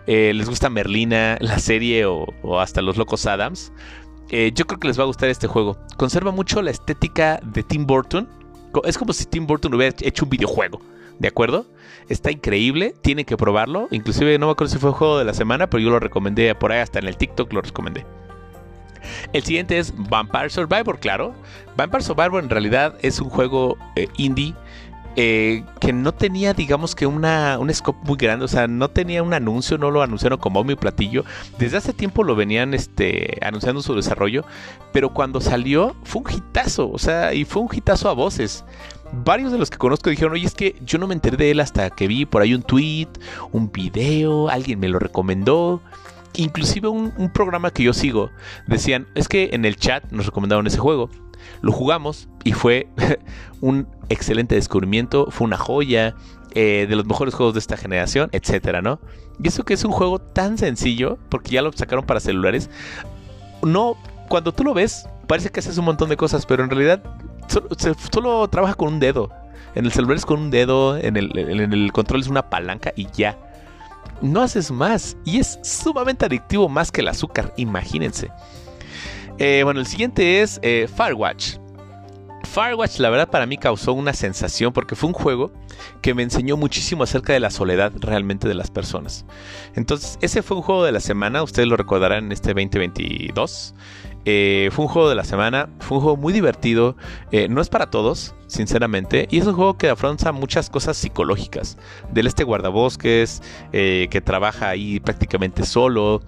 [0.08, 2.26] eh, les gusta Merlina, la serie o,
[2.58, 3.72] hasta Los Locos Adams,
[4.30, 5.76] eh, yo creo que les va a gustar este juego.
[5.98, 8.26] Conserva mucho la estética de Tim Burton.
[8.84, 10.80] Es como si Tim Burton hubiera hecho un videojuego.
[11.18, 11.66] ¿De acuerdo?
[12.08, 13.88] Está increíble, tienen que probarlo.
[13.90, 16.72] Inclusive no me acuerdo si fue juego de la semana, pero yo lo recomendé por
[16.72, 18.06] ahí, hasta en el TikTok lo recomendé.
[19.34, 21.34] El siguiente es Vampire Survivor, claro.
[21.76, 24.54] Vampire Survivor en realidad es un juego eh, indie
[25.20, 29.20] eh, que no tenía, digamos que una, un scope muy grande, o sea, no tenía
[29.20, 31.24] un anuncio, no lo anunciaron como mi platillo.
[31.58, 34.44] Desde hace tiempo lo venían este, anunciando su desarrollo,
[34.92, 38.64] pero cuando salió fue un hitazo, o sea, y fue un hitazo a voces.
[39.10, 41.58] Varios de los que conozco dijeron, oye, es que yo no me enteré de él
[41.58, 43.08] hasta que vi por ahí un tweet,
[43.50, 45.82] un video, alguien me lo recomendó
[46.34, 48.30] inclusive un, programa que yo sigo
[48.68, 51.10] decían, es que en el chat nos recomendaron ese juego.
[51.60, 52.88] Lo jugamos y fue
[53.60, 56.14] un excelente descubrimiento, fue una joya,
[56.54, 59.00] eh, de los mejores juegos de esta generación, etcétera, ¿no?
[59.42, 62.70] Y eso que es un juego tan sencillo, porque ya lo sacaron para celulares,
[63.62, 63.96] no,
[64.28, 67.02] cuando tú lo ves, parece que haces un montón de cosas, pero en realidad
[68.10, 69.30] solo, trabaja con un dedo.
[69.74, 72.92] En el celular es con un dedo, en el, en el control es una palanca
[72.96, 73.38] y ya
[74.20, 75.16] no haces más.
[75.24, 78.30] Y es sumamente adictivo más que el azúcar, imagínense.
[79.38, 81.58] Eh, bueno, el siguiente es eh, Firewatch.
[82.44, 85.52] Firewatch la verdad para mí causó una sensación porque fue un juego
[86.02, 89.26] que me enseñó muchísimo acerca de la soledad realmente de las personas.
[89.74, 93.74] Entonces ese fue un juego de la semana, ustedes lo recordarán en este 2022.
[94.24, 96.96] Eh, fue un juego de la semana, fue un juego muy divertido,
[97.30, 101.78] eh, no es para todos, sinceramente, y es un juego que afronta muchas cosas psicológicas.
[102.12, 103.42] Del este guardabosques,
[103.72, 106.22] eh, que trabaja ahí prácticamente solo,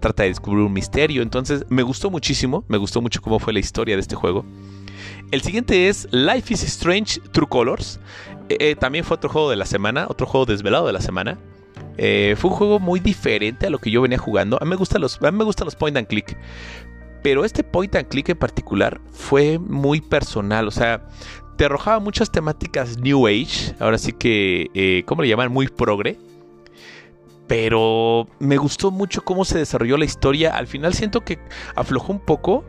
[0.00, 3.58] trata de descubrir un misterio, entonces me gustó muchísimo, me gustó mucho cómo fue la
[3.58, 4.44] historia de este juego.
[5.32, 8.00] El siguiente es Life is Strange True Colors.
[8.78, 11.38] también fue otro juego de la semana, otro juego desvelado de la semana.
[11.96, 14.56] fue un juego muy diferente a lo que yo venía jugando.
[14.60, 16.36] A mí me gustan los, a mí me gustan los point and click.
[17.22, 21.06] Pero este point and click en particular fue muy personal, o sea,
[21.60, 25.52] te arrojaba muchas temáticas New Age, ahora sí que, eh, ¿cómo le llaman?
[25.52, 26.16] Muy progre.
[27.46, 30.56] Pero me gustó mucho cómo se desarrolló la historia.
[30.56, 31.38] Al final siento que
[31.74, 32.64] aflojó un poco,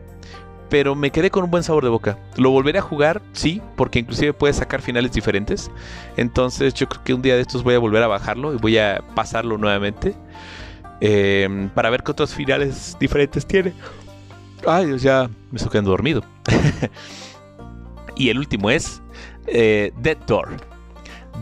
[0.68, 2.18] pero me quedé con un buen sabor de boca.
[2.36, 3.22] ¿Lo volveré a jugar?
[3.32, 5.70] Sí, porque inclusive puede sacar finales diferentes.
[6.18, 8.76] Entonces yo creo que un día de estos voy a volver a bajarlo y voy
[8.76, 10.14] a pasarlo nuevamente.
[11.00, 13.72] Eh, para ver qué otros finales diferentes tiene.
[14.66, 16.22] Ay, ya me estoy quedando dormido.
[18.16, 19.02] y el último es
[19.46, 20.56] eh, Dead Door.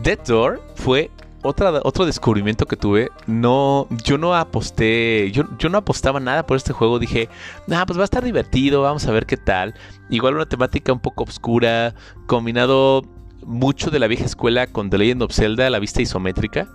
[0.03, 1.11] Dead Door fue
[1.43, 3.09] otra, otro descubrimiento que tuve.
[3.27, 6.99] No, yo no aposté, yo, yo no apostaba nada por este juego.
[6.99, 7.29] Dije,
[7.67, 9.75] nah, pues va a estar divertido, vamos a ver qué tal.
[10.09, 11.93] Igual una temática un poco oscura,
[12.25, 13.03] combinado
[13.45, 16.67] mucho de la vieja escuela con The Legend of Zelda, la vista isométrica,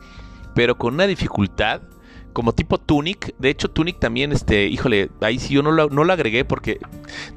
[0.55, 1.80] pero con una dificultad
[2.37, 3.34] como tipo Tunic.
[3.39, 6.78] De hecho, Tunic también, este, híjole, ahí sí yo no lo, no lo agregué porque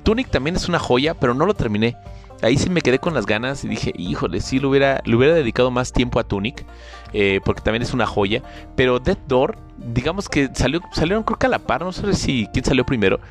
[0.04, 1.95] Tunic también es una joya, pero no lo terminé.
[2.41, 5.34] Ahí sí me quedé con las ganas y dije, híjole, sí lo hubiera, le hubiera
[5.34, 6.66] dedicado más tiempo a Tunic,
[7.14, 8.43] eh, porque también es una joya.
[8.76, 12.50] Pero Dead Door, digamos que salió, salieron creo que a la par, no sé si
[12.52, 13.22] quién salió primero.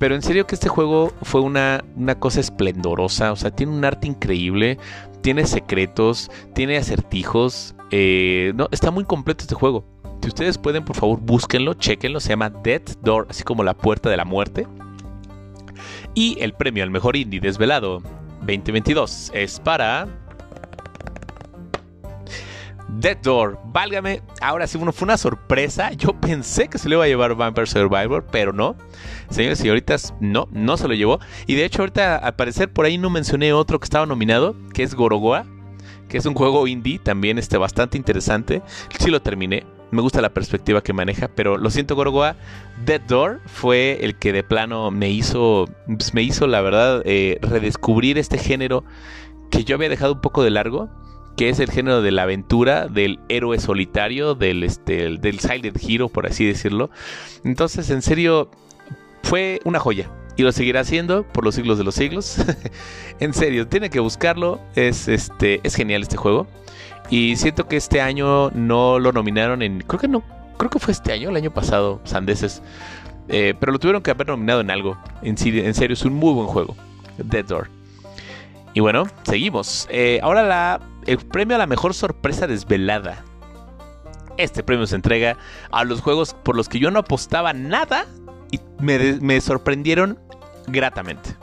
[0.00, 3.84] Pero en serio que este juego fue una, una cosa esplendorosa, o sea, tiene un
[3.84, 4.78] arte increíble,
[5.20, 9.84] tiene secretos, tiene acertijos, eh, no, está muy completo este juego.
[10.22, 12.20] Si ustedes pueden, por favor, búsquenlo, chequenlo.
[12.20, 14.66] Se llama Dead Door, así como la puerta de la muerte.
[16.14, 18.02] Y el premio al mejor indie desvelado
[18.40, 20.08] 2022 es para
[22.88, 25.92] Dead Door, válgame, ahora sí, bueno, fue una sorpresa.
[25.92, 28.76] Yo pensé que se le iba a llevar Vampire Survivor, pero no.
[29.30, 31.20] Señores y señoritas, no, no se lo llevó.
[31.46, 34.82] Y de hecho, ahorita al parecer por ahí no mencioné otro que estaba nominado, que
[34.82, 35.44] es Gorogoa,
[36.08, 38.62] que es un juego indie, también este, bastante interesante.
[38.98, 42.36] Sí lo terminé, me gusta la perspectiva que maneja, pero lo siento, Gorogoa.
[42.84, 47.38] Dead Door fue el que de plano me hizo, pues, me hizo la verdad, eh,
[47.42, 48.84] redescubrir este género
[49.50, 50.88] que yo había dejado un poco de largo
[51.38, 56.08] que es el género de la aventura, del héroe solitario, del, este, del Silent Hero,
[56.08, 56.90] por así decirlo.
[57.44, 58.50] Entonces, en serio,
[59.22, 60.10] fue una joya.
[60.36, 62.38] Y lo seguirá haciendo por los siglos de los siglos.
[63.20, 64.60] en serio, tiene que buscarlo.
[64.74, 66.48] Es, este, es genial este juego.
[67.10, 69.80] Y siento que este año no lo nominaron en.
[69.80, 70.22] Creo que no.
[70.58, 72.62] Creo que fue este año, el año pasado, Sandeses.
[73.28, 74.98] Eh, pero lo tuvieron que haber nominado en algo.
[75.22, 76.76] En, en serio, es un muy buen juego.
[77.18, 77.70] Dead Door.
[78.74, 79.86] Y bueno, seguimos.
[79.90, 83.24] Eh, ahora la el premio a la mejor sorpresa desvelada.
[84.36, 85.36] Este premio se entrega
[85.70, 88.04] a los juegos por los que yo no apostaba nada
[88.50, 90.18] y me, sorprendieron
[90.66, 91.34] gratamente.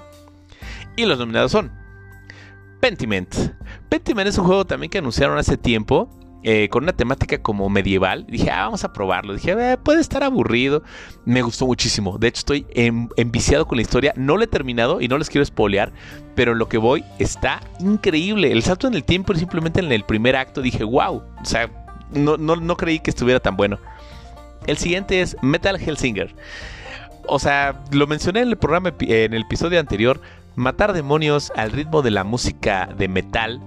[0.96, 1.72] Y los nominados son
[2.80, 3.36] Pentiment.
[3.90, 6.10] Pentiment es un juego también que anunciaron hace tiempo
[6.48, 8.28] eh, con una temática como medieval.
[8.28, 9.34] Dije, ah, vamos a probarlo.
[9.34, 10.84] Dije, eh, puede estar aburrido.
[11.26, 12.20] Me gustó muchísimo.
[12.20, 14.14] De hecho, estoy enviciado con la historia.
[14.16, 15.92] No lo he terminado y no les quiero spoilear,
[16.36, 18.52] pero lo que voy está increíble.
[18.52, 21.24] El salto en el tiempo simplemente en el primer acto dije, wow.
[21.42, 21.68] O sea,
[22.12, 23.80] no, no creí que estuviera tan bueno.
[24.68, 26.36] El siguiente es Metal Hellsinger.
[27.28, 30.22] O sea, lo mencioné en el programa, en el episodio anterior.
[30.56, 33.62] Matar demonios al ritmo de la música de metal.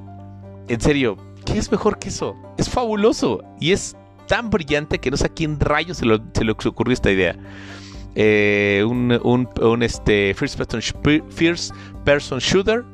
[0.68, 1.16] En serio,
[1.46, 2.36] ¿qué es mejor que eso?
[2.58, 3.96] Es fabuloso y es
[4.26, 7.36] tan brillante que no sé a quién rayos se, le ocurrió esta idea.
[8.14, 10.58] Eh, un, este, first,
[12.04, 12.84] person, shooter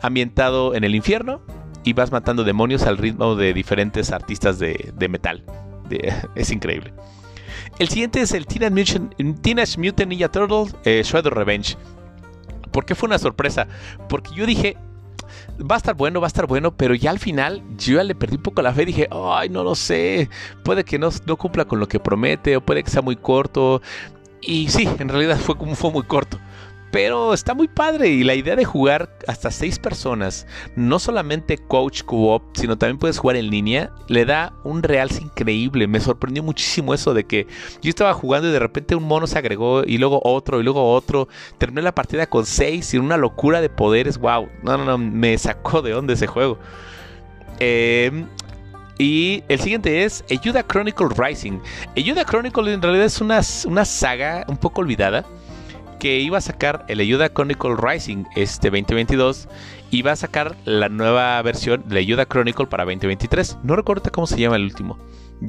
[0.00, 1.40] ambientado en el infierno
[1.84, 5.44] y vas matando demonios al ritmo de diferentes artistas de, metal.
[6.34, 6.92] es increíble.
[7.78, 8.98] El siguiente es el Teenage
[9.78, 11.76] Mutant, Ninja Turtles eh, Revenge.
[12.72, 13.68] ¿Por qué fue una sorpresa?
[14.08, 14.76] Porque yo dije,
[15.62, 18.14] va a estar bueno, va a estar bueno, pero ya al final yo ya le
[18.14, 18.84] perdí un poco la fe.
[18.84, 20.28] Dije, ay, no lo sé,
[20.64, 23.82] puede que no, no cumpla con lo que promete, o puede que sea muy corto.
[24.40, 26.38] Y sí, en realidad fue como fue muy corto.
[26.92, 32.02] Pero está muy padre y la idea de jugar hasta seis personas, no solamente coach
[32.02, 35.88] co-op, sino también puedes jugar en línea, le da un realce increíble.
[35.88, 37.46] Me sorprendió muchísimo eso de que
[37.80, 40.92] yo estaba jugando y de repente un mono se agregó y luego otro y luego
[40.92, 41.28] otro.
[41.56, 44.18] Terminé la partida con seis y una locura de poderes.
[44.18, 46.58] Wow, no, no, no, me sacó de onda ese juego.
[47.58, 48.26] Em,
[48.98, 51.58] y el siguiente es Ayuda Chronicle Rising.
[51.96, 55.24] Ayuda Chronicle en realidad es una, una saga un poco olvidada
[56.02, 59.48] que iba a sacar el Ayuda Chronicle Rising este 2022
[59.92, 63.58] y va a sacar la nueva versión de Ayuda Chronicle para 2023.
[63.62, 64.98] No recuerdo cómo se llama el último.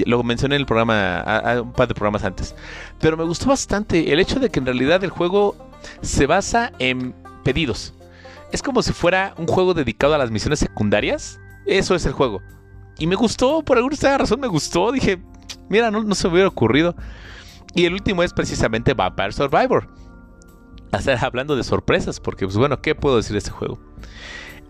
[0.05, 1.23] Lo mencioné en el programa,
[1.59, 2.53] un par de programas antes.
[2.99, 5.55] Pero me gustó bastante el hecho de que en realidad el juego
[6.03, 7.95] se basa en pedidos.
[8.51, 11.39] Es como si fuera un juego dedicado a las misiones secundarias.
[11.65, 12.43] Eso es el juego.
[12.99, 14.91] Y me gustó, por alguna razón me gustó.
[14.91, 15.19] Dije,
[15.67, 16.95] mira, no, no se me hubiera ocurrido.
[17.73, 20.02] Y el último es precisamente Vampire Survivor
[20.99, 23.79] estar hablando de sorpresas, porque pues bueno, ¿qué puedo decir de este juego?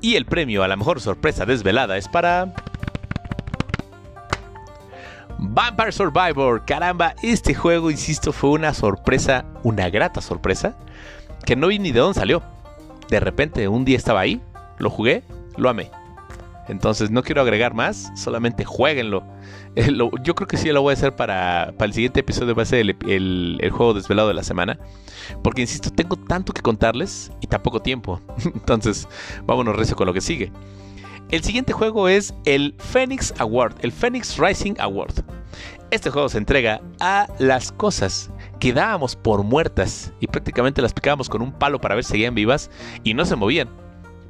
[0.01, 2.53] Y el premio a la mejor sorpresa desvelada es para...
[5.39, 10.77] Vampire Survivor, caramba, este juego, insisto, fue una sorpresa, una grata sorpresa,
[11.45, 12.41] que no vi ni de dónde salió.
[13.09, 14.41] De repente, un día estaba ahí,
[14.77, 15.23] lo jugué,
[15.57, 15.91] lo amé.
[16.69, 19.23] Entonces no quiero agregar más, solamente jueguenlo.
[19.75, 19.89] Eh,
[20.23, 22.79] yo creo que sí lo voy a hacer para, el siguiente episodio, va a ser
[22.79, 24.79] el, el, juego desvelado de la semana.
[25.43, 28.21] Porque insisto, tengo tanto que contarles y tan poco tiempo.
[28.43, 29.07] Entonces,
[29.45, 30.51] vámonos recio con lo que sigue.
[31.29, 35.23] El siguiente juego es el Phoenix Award, el Phoenix Rising Award.
[35.89, 41.29] Este juego se entrega a las cosas que dábamos por muertas y prácticamente las picábamos
[41.29, 42.69] con un palo para ver si seguían vivas
[43.03, 43.69] y no se movían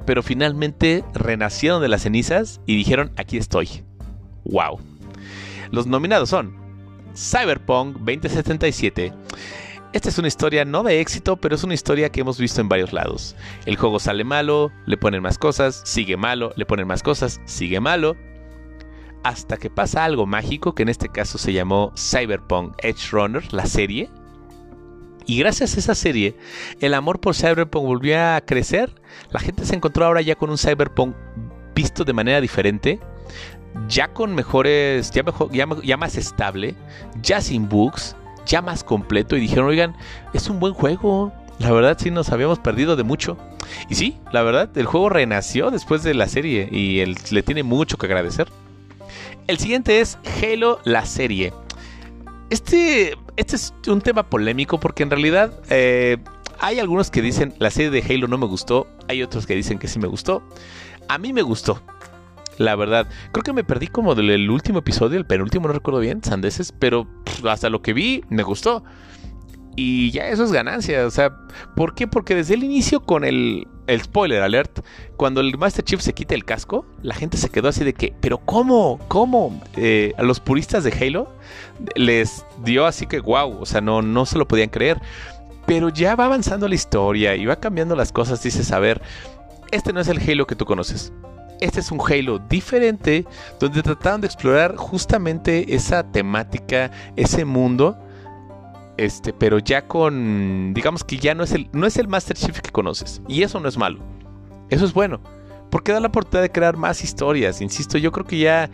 [0.04, 3.84] pero finalmente renacieron de las cenizas y dijeron, aquí estoy.
[4.44, 4.78] ¡Wow!
[5.74, 6.54] Los nominados son
[7.16, 9.12] Cyberpunk 2077.
[9.92, 12.68] Esta es una historia no de éxito, pero es una historia que hemos visto en
[12.68, 13.34] varios lados.
[13.66, 17.80] El juego sale malo, le ponen más cosas, sigue malo, le ponen más cosas, sigue
[17.80, 18.14] malo.
[19.24, 23.66] Hasta que pasa algo mágico, que en este caso se llamó Cyberpunk Edge Runner, la
[23.66, 24.08] serie,
[25.26, 26.36] y gracias a esa serie,
[26.78, 28.94] el amor por Cyberpunk volvió a crecer.
[29.32, 31.16] La gente se encontró ahora ya con un Cyberpunk
[31.74, 33.00] visto de manera diferente,
[33.88, 36.74] ya con mejores, ya, mejor, ya, más estable,
[37.22, 38.16] ya sin bugs,
[38.46, 39.36] ya más completo.
[39.36, 39.96] Y dijeron, oigan,
[40.32, 43.38] es un buen juego, La verdad sí nos habíamos perdido de mucho.
[43.88, 47.62] Y sí, la verdad, el juego renació después de la serie y él le tiene
[47.62, 48.48] mucho que agradecer.
[49.46, 51.52] El siguiente es Halo, la serie.
[52.50, 56.18] Este, este es un tema polémico porque en realidad eh,
[56.60, 59.78] hay algunos que dicen la serie de Halo no me gustó, hay otros que dicen
[59.78, 60.42] que sí me gustó.
[61.08, 61.82] A mí me gustó,
[62.58, 63.08] la verdad.
[63.32, 67.06] Creo que me perdí como del último episodio, el penúltimo, no recuerdo bien, sandeces, pero
[67.48, 68.84] hasta lo que vi me gustó.
[69.76, 71.06] Y ya eso es ganancia.
[71.06, 71.36] O sea,
[71.74, 72.06] ¿por qué?
[72.06, 74.84] Porque desde el inicio con el, el spoiler alert,
[75.16, 78.14] cuando el Master Chief se quita el casco, la gente se quedó así de que,
[78.20, 79.00] pero ¿cómo?
[79.08, 79.60] ¿Cómo?
[79.76, 81.28] Eh, a los puristas de Halo
[81.96, 85.00] les dio así que wow, o sea, no, no se lo podían creer.
[85.66, 88.42] Pero ya va avanzando la historia y va cambiando las cosas.
[88.42, 89.00] Dices, a ver,
[89.72, 91.12] este no es el Halo que tú conoces.
[91.60, 93.24] Este es un Halo diferente
[93.60, 97.96] donde trataron de explorar justamente esa temática, ese mundo
[98.96, 102.60] este, pero ya con, digamos que ya no es el, no es el Master Chief
[102.60, 103.20] que conoces.
[103.28, 103.98] Y eso no es malo.
[104.70, 105.20] Eso es bueno.
[105.70, 107.60] Porque da la oportunidad de crear más historias.
[107.60, 108.70] Insisto, yo creo que ya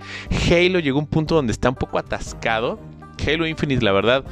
[0.51, 2.79] Halo llegó a un punto donde está un poco atascado.
[3.27, 4.25] Halo Infinite, la verdad,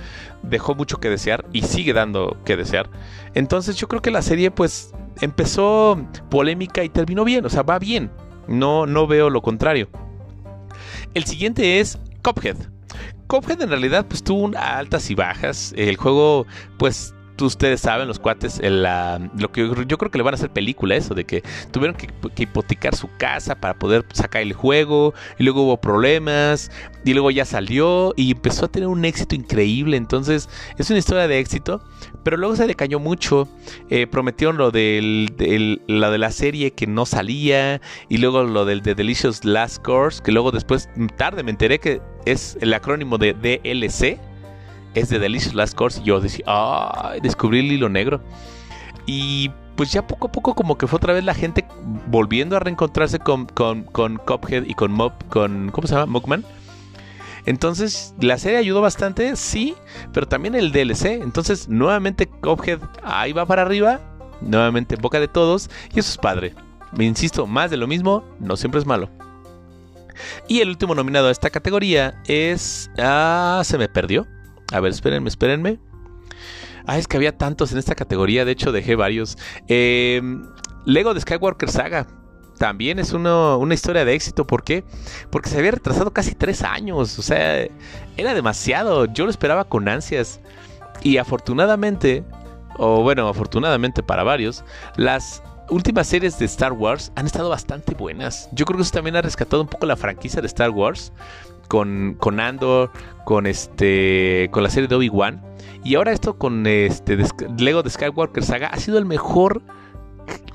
[0.42, 2.88] dejó mucho que desear y sigue dando que desear.
[3.34, 5.98] Entonces yo creo que la serie pues empezó
[6.30, 7.44] polémica y terminó bien.
[7.46, 8.10] O sea, va bien.
[8.48, 9.88] No, no veo lo contrario.
[11.14, 12.56] El siguiente es Cuphead.
[13.26, 15.74] Cuphead en realidad pues tuvo altas y bajas.
[15.76, 16.46] El juego
[16.78, 17.14] pues
[17.46, 21.14] ustedes saben, los cuates, lo que yo creo que le van a hacer película eso,
[21.14, 22.08] de que tuvieron que,
[22.42, 26.70] hipotecar su casa para poder sacar el juego, y luego hubo problemas,
[27.04, 29.96] y luego ya salió y empezó a tener un éxito increíble.
[29.96, 31.82] Entonces, es una historia de éxito,
[32.22, 33.48] pero luego se decañó mucho.
[33.90, 38.94] Eh, prometieron lo del, de la serie que no salía, y luego lo del The
[38.94, 44.18] Delicious Last Course, que luego después, tarde me enteré que es el acrónimo de DLC
[44.94, 46.00] es de Delicious Last Course.
[46.00, 47.20] Y yo decía, ¡ay!
[47.20, 48.20] Descubrí el hilo negro.
[49.06, 51.64] Y pues ya poco a poco como que fue otra vez la gente
[52.08, 54.20] volviendo a reencontrarse con, con, con
[54.66, 56.06] y con Mob, con, ¿cómo se llama?
[56.06, 56.44] Mugman.
[57.48, 59.74] Entonces, la serie ayudó bastante, sí,
[60.12, 61.22] pero también el DLC.
[61.22, 64.00] Entonces, nuevamente Cuphead ahí va para arriba,
[64.42, 66.54] nuevamente en boca de todos, y eso es padre.
[66.92, 69.08] Me insisto, más de lo mismo no siempre es malo.
[70.46, 72.90] Y el último nominado a esta categoría es...
[72.98, 74.26] Ah, se me perdió.
[74.70, 75.78] A ver, espérenme, espérenme.
[76.86, 79.38] Ah, es que había tantos en esta categoría, de hecho dejé varios.
[79.68, 80.44] Em,
[80.84, 82.06] Lego de Skywalker Saga.
[82.58, 84.46] También es una historia de éxito.
[84.46, 84.84] ¿Por qué?
[85.30, 87.18] Porque se había retrasado casi tres años.
[87.18, 87.66] O sea,
[88.16, 89.06] era demasiado.
[89.06, 90.40] Yo lo esperaba con ansias.
[91.02, 92.24] Y afortunadamente,
[92.76, 94.64] o bueno, afortunadamente para varios,
[94.96, 98.48] las últimas series de Star Wars han estado bastante buenas.
[98.52, 101.12] Yo creo que eso también ha rescatado un poco la franquicia de Star Wars
[101.68, 102.90] con, con Andor,
[103.24, 105.42] con este con la serie de Obi-Wan
[105.84, 107.18] y ahora esto con este
[107.58, 109.62] Lego de Skywalker Saga ha sido el mejor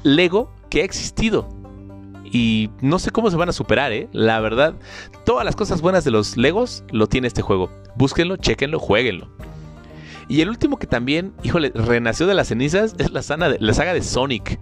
[0.04, 1.48] Lego que ha existido.
[2.34, 4.10] Y no sé cómo se van a superar, ¿eh?
[4.12, 4.74] La verdad,
[5.24, 7.70] todas las cosas buenas de los Legos lo tiene este juego.
[7.96, 9.30] Búsquenlo, chequenlo, jueguenlo.
[10.28, 13.22] Y el último que también, híjole, renació de las cenizas es la,
[13.60, 14.60] la saga de Sonic.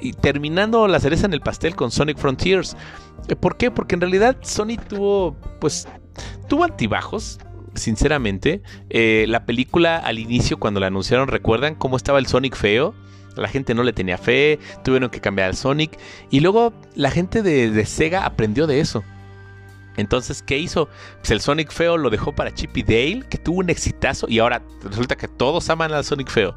[0.00, 2.78] Y terminando la cereza en el pastel con Sonic Frontiers.
[3.28, 3.70] Eh, ¿Por qué?
[3.70, 5.86] Porque en realidad Sonic tuvo, pues,
[6.48, 7.40] tuvo altibajos.
[7.74, 12.94] Sinceramente, eh, la película al inicio cuando la anunciaron, ¿recuerdan cómo estaba el Sonic feo?
[13.36, 15.98] La gente no le tenía fe, tuvieron que cambiar al Sonic
[16.30, 19.02] y luego la gente de, Sega aprendió de eso.
[19.96, 20.88] Entonces, ¿qué hizo?
[21.18, 24.38] Pues el Sonic feo lo dejó para Chip y Dale, que tuvo un exitazo y
[24.38, 26.54] ahora resulta que todos aman al Sonic feo.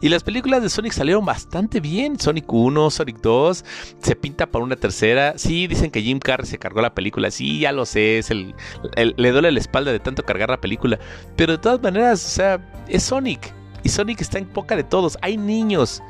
[0.00, 2.18] Y las películas de Sonic salieron bastante bien.
[2.18, 3.64] Sonic 1, Sonic 2,
[4.00, 5.34] se pinta para una tercera.
[5.36, 7.30] Sí, dicen que Jim Carrey se cargó la película.
[7.30, 8.54] Sí, ya lo sé, es el,
[8.94, 10.98] le duele la espalda de tanto cargar la película.
[11.36, 13.57] Pero de todas maneras, o sea, es Sonic.
[13.82, 15.16] Y Sonic está en boca de todos.
[15.22, 16.02] Hay niños,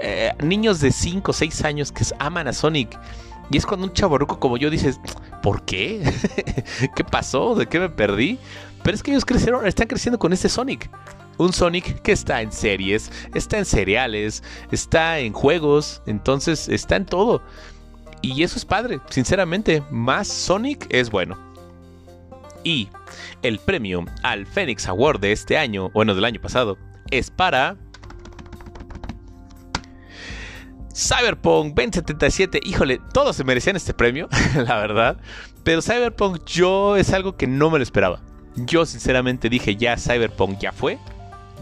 [0.00, 2.98] eh, niños de 5 o 6 años que aman a Sonic.
[3.50, 5.00] Y es cuando un chaborruco como yo dices,
[5.42, 6.02] ¿por qué?
[6.94, 7.54] ¿Qué pasó?
[7.54, 8.38] ¿De qué me perdí?
[8.82, 10.88] Pero es que ellos crecieron, están creciendo con este Sonic.
[11.36, 17.06] Un Sonic que está en series, está en cereales, está en juegos, entonces está en
[17.06, 17.42] todo.
[18.22, 21.38] Y eso es padre, sinceramente, más Sonic es bueno.
[22.62, 22.88] Y
[23.42, 26.76] el premio al Phoenix Award de este año, bueno, del año pasado,
[27.10, 27.76] es para
[30.94, 35.16] Cyberpunk 2077, híjole, todos se merecían este premio, la verdad.
[35.64, 38.20] Pero Cyberpunk yo es algo que no me lo esperaba.
[38.56, 40.98] Yo sinceramente dije, ya Cyberpunk ya fue.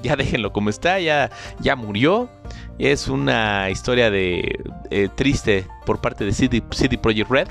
[0.03, 1.31] Ya déjenlo como está, ya,
[1.61, 2.31] ya murió.
[2.79, 7.49] Es una historia de eh, triste por parte de City, City Project Red.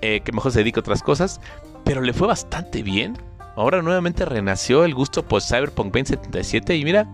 [0.00, 1.40] Eh, que mejor se dedica a otras cosas.
[1.84, 3.16] Pero le fue bastante bien.
[3.58, 6.76] Ahora nuevamente renació el gusto por Cyberpunk 2077.
[6.76, 7.08] Y mira,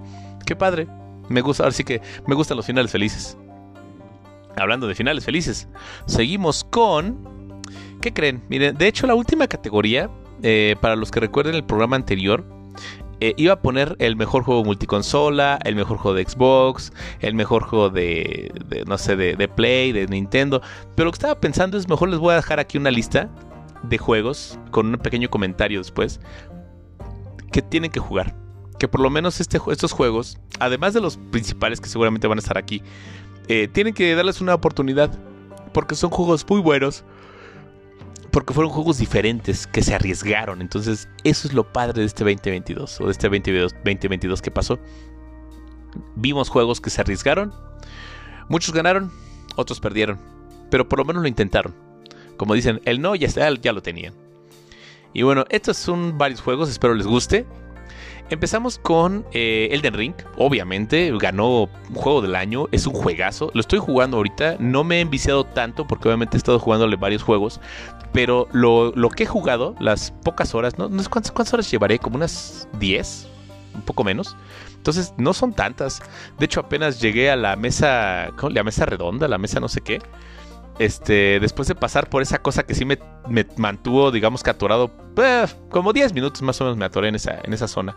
[0.44, 0.86] qué padre.
[1.30, 3.38] Me gusta, ahora sí que me gustan los finales felices.
[4.54, 5.68] Hablando de finales felices,
[6.04, 7.62] seguimos con.
[8.02, 8.44] ¿Qué creen?
[8.50, 10.10] Miren, de hecho, la última categoría,
[10.42, 12.44] eh, para los que recuerden el programa anterior,
[13.20, 17.62] eh, iba a poner el mejor juego multiconsola, el mejor juego de Xbox, el mejor
[17.62, 18.52] juego de,
[18.86, 20.60] no sé, de, de, Play, de Nintendo.
[20.94, 23.30] Pero lo que estaba pensando es mejor les voy a dejar aquí una lista
[23.88, 26.20] de juegos con un pequeño comentario después
[27.52, 28.34] que tienen que jugar.
[28.78, 32.40] Que por lo menos este, estos juegos, además de los principales que seguramente van a
[32.40, 32.82] estar aquí,
[33.46, 35.16] eh, tienen que darles una oportunidad.
[35.72, 37.04] Porque son juegos muy buenos.
[38.32, 40.60] Porque fueron juegos diferentes que se arriesgaron.
[40.60, 44.80] Entonces, eso es lo padre de este 2022 o de este 2022, que pasó.
[46.16, 47.52] Vimos juegos que se arriesgaron.
[48.48, 49.12] Muchos ganaron,
[49.54, 50.18] otros perdieron.
[50.70, 51.83] Pero por lo menos lo intentaron.
[52.36, 54.14] Como dicen, el no ya, está, ya lo tenían.
[55.12, 57.46] Y bueno, estos son varios juegos, espero les guste.
[58.30, 63.60] Empezamos con eh, Elden Ring, obviamente, ganó un juego del año, es un juegazo, lo
[63.60, 67.60] estoy jugando ahorita, no me he enviciado tanto porque obviamente he estado jugándole varios juegos,
[68.14, 72.16] pero lo, que he jugado, las pocas horas, no, sé cuántas, cuántas horas llevaré, como
[72.16, 73.28] unas 10,
[73.74, 74.36] un poco menos.
[74.74, 76.02] Entonces no son tantas.
[76.38, 80.00] De hecho apenas llegué a la mesa, la mesa redonda, la mesa no sé qué.
[80.78, 82.98] Este, después de pasar por esa cosa que sí me,
[83.56, 87.68] mantuvo, digamos que atorado, eh, como 10 minutos más o menos me atoré en esa,
[87.68, 87.96] zona.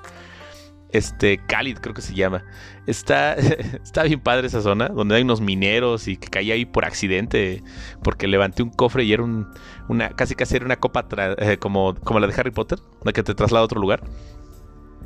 [0.91, 2.45] Este, Cálid creo que se llama.
[2.85, 3.33] Está,
[3.83, 7.63] está bien padre esa zona, donde hay unos mineros y que caí ahí por accidente,
[8.03, 9.47] porque levanté un cofre y era un,
[9.89, 11.07] una, casi casi era una copa
[11.39, 14.03] eh, como, como la de Harry Potter, la que te traslada a otro lugar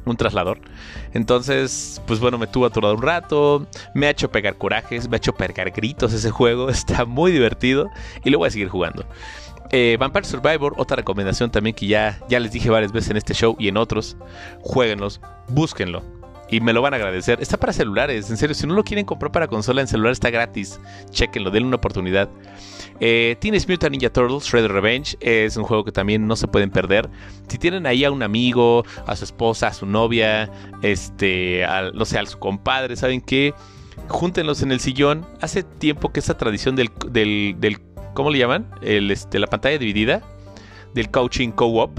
[0.05, 0.59] un traslador.
[1.13, 5.17] Entonces, pues bueno, me tuvo atorado un rato, me ha hecho pegar corajes, me ha
[5.17, 7.89] hecho pegar gritos ese juego, está muy divertido
[8.23, 9.05] y lo voy a seguir jugando.
[9.73, 13.33] Eh, Vampire Survivor, otra recomendación también que ya, ya les dije varias veces en este
[13.33, 14.17] show y en otros,
[14.61, 16.03] jueguenlos, búsquenlo
[16.51, 17.41] y me lo van a agradecer.
[17.41, 20.29] Está para celulares, en serio, si no lo quieren comprar para consola en celular está
[20.29, 20.79] gratis,
[21.09, 22.29] chequenlo, denle una oportunidad.
[22.99, 26.69] Eh, Teenage Mutant Ninja Turtles Shredder Revenge es un juego que también no se pueden
[26.69, 27.09] perder.
[27.47, 32.19] Si tienen ahí a un amigo, a su esposa, a su novia, este, no sé,
[32.19, 33.53] a su compadre, ¿saben qué?
[34.07, 35.25] Júntenlos en el sillón.
[35.41, 37.79] Hace tiempo que esa tradición del, del,
[38.13, 38.69] ¿cómo le llaman?
[38.81, 40.21] El, este, la pantalla dividida,
[40.93, 41.97] del coaching co-op,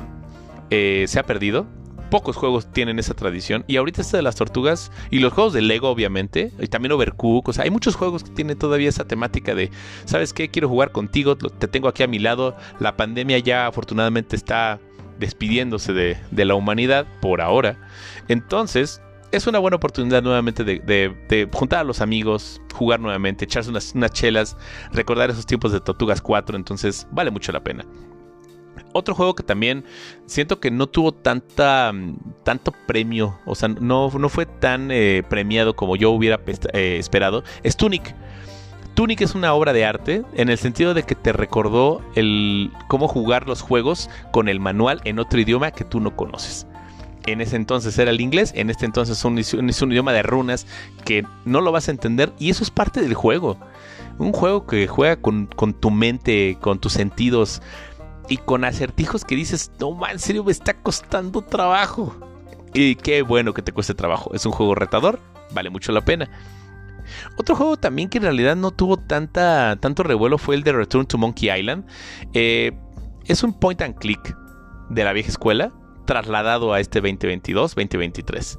[0.71, 1.67] eh, se ha perdido
[2.13, 3.65] pocos juegos tienen esa tradición.
[3.67, 7.49] Y ahorita este de las tortugas y los juegos de Lego, obviamente, y también Overcooked.
[7.49, 9.71] O sea, hay muchos juegos que tienen todavía esa temática de,
[10.05, 10.51] ¿sabes qué?
[10.51, 12.55] Quiero jugar contigo, te tengo aquí a mi lado.
[12.81, 14.79] La pandemia ya afortunadamente está
[15.19, 17.79] despidiéndose de, la humanidad por ahora.
[18.29, 19.01] Entonces,
[19.31, 24.13] es una buena oportunidad nuevamente de, juntar a los amigos, jugar nuevamente, echarse unas, unas,
[24.13, 24.59] chelas,
[24.93, 27.87] recordar esos tiempos de Tortugas 4, entonces vale mucho la pena.
[28.93, 29.85] Otro juego que también
[30.27, 31.93] siento que no tuvo tanta,
[32.45, 36.41] tanto premio, o sea, no, no fue tan eh, premiado como yo hubiera
[36.73, 38.15] eh, esperado, es Tunic.
[38.95, 43.09] Tunic es una obra de arte en el sentido de que te recordó el cómo
[43.09, 46.67] jugar los juegos con el manual en otro idioma que tú no conoces.
[47.25, 50.23] En ese entonces era el inglés, en este entonces es un, es un idioma de
[50.23, 50.67] runas
[51.05, 53.57] que no lo vas a entender y eso es parte del juego.
[54.19, 57.63] Un juego que juega con, con tu mente, con tus sentidos
[58.33, 62.17] y con acertijos que dices, no man, en serio me está costando trabajo.
[62.73, 64.31] Y qué bueno que te cueste trabajo.
[64.33, 65.21] Es un juego retador,
[65.53, 66.31] vale mucho la pena.
[67.37, 71.05] Otro juego también que en realidad no tuvo tanta, tanto revuelo fue el de Return
[71.05, 71.85] to Monkey Island.
[72.33, 72.73] Eh,
[73.27, 74.35] es un point and click
[74.89, 75.71] de la vieja escuela
[76.07, 78.59] trasladado a este 2022, 2023.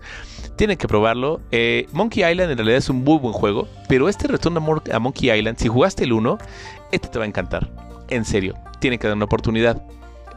[0.55, 1.41] Tienen que probarlo.
[1.49, 5.31] Eh, Monkey Island en realidad es un muy buen juego, pero este Return a Monkey
[5.31, 6.37] Island, si jugaste el 1,
[6.91, 7.82] este te va a encantar.
[8.09, 9.81] En serio, tiene que dar una oportunidad.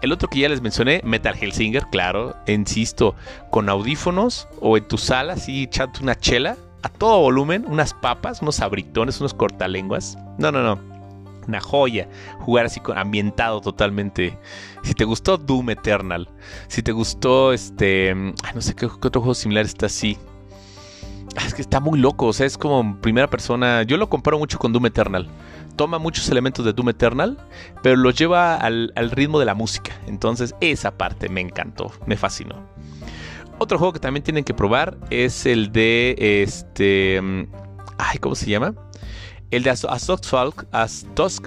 [0.03, 3.15] El otro que ya les mencioné, Metal Hellsinger, claro, insisto,
[3.51, 8.43] con audífonos o en tu sala, así echando una chela a todo volumen, unas papas,
[8.43, 10.17] unos abritones, unos cortalenguas.
[10.39, 10.79] No, no, no.
[11.49, 12.09] Una joya.
[12.41, 14.39] Jugar así ambientado totalmente.
[14.83, 16.29] Si te gustó Doom Eternal.
[16.69, 18.15] Si te gustó este.
[18.15, 20.19] no sé qué, qué otro juego similar está así.
[21.37, 22.27] Ah, es que está muy loco.
[22.27, 23.83] O sea, es como primera persona.
[23.83, 25.29] Yo lo comparo mucho con Doom Eternal
[25.77, 27.39] toma muchos elementos de Doom Eternal,
[27.83, 29.93] pero los lleva al, ritmo de la música.
[30.07, 32.67] Entonces esa parte me encantó, me fascinó.
[33.59, 37.21] Otro juego que también tienen que probar es el de este...
[37.23, 37.45] Mm,
[37.99, 38.75] ay, ¿cómo se llama?
[39.51, 39.87] El de As,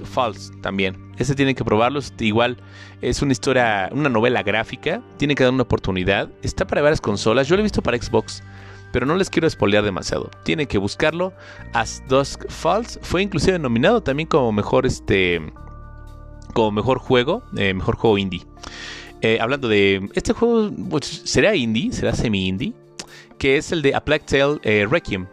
[0.04, 1.12] Falls también.
[1.18, 2.00] Ese tienen que probarlo.
[2.18, 2.56] Igual
[3.02, 5.02] es una historia, una novela gráfica.
[5.18, 6.30] Tienen que dar una oportunidad.
[6.42, 7.46] Está para varias consolas.
[7.46, 8.42] Yo lo he visto para Xbox
[8.92, 10.30] pero no les quiero espolear demasiado.
[10.44, 11.32] Tienen que buscarlo.
[11.72, 15.40] As Dusk Falls fue inclusive nominado también como mejor este
[16.52, 18.44] como mejor juego, eh, mejor juego indie.
[19.22, 22.72] Eh, hablando de este juego, pues, será indie, será semi indie,
[23.38, 25.26] que es el de A Plague Tale eh, Requiem.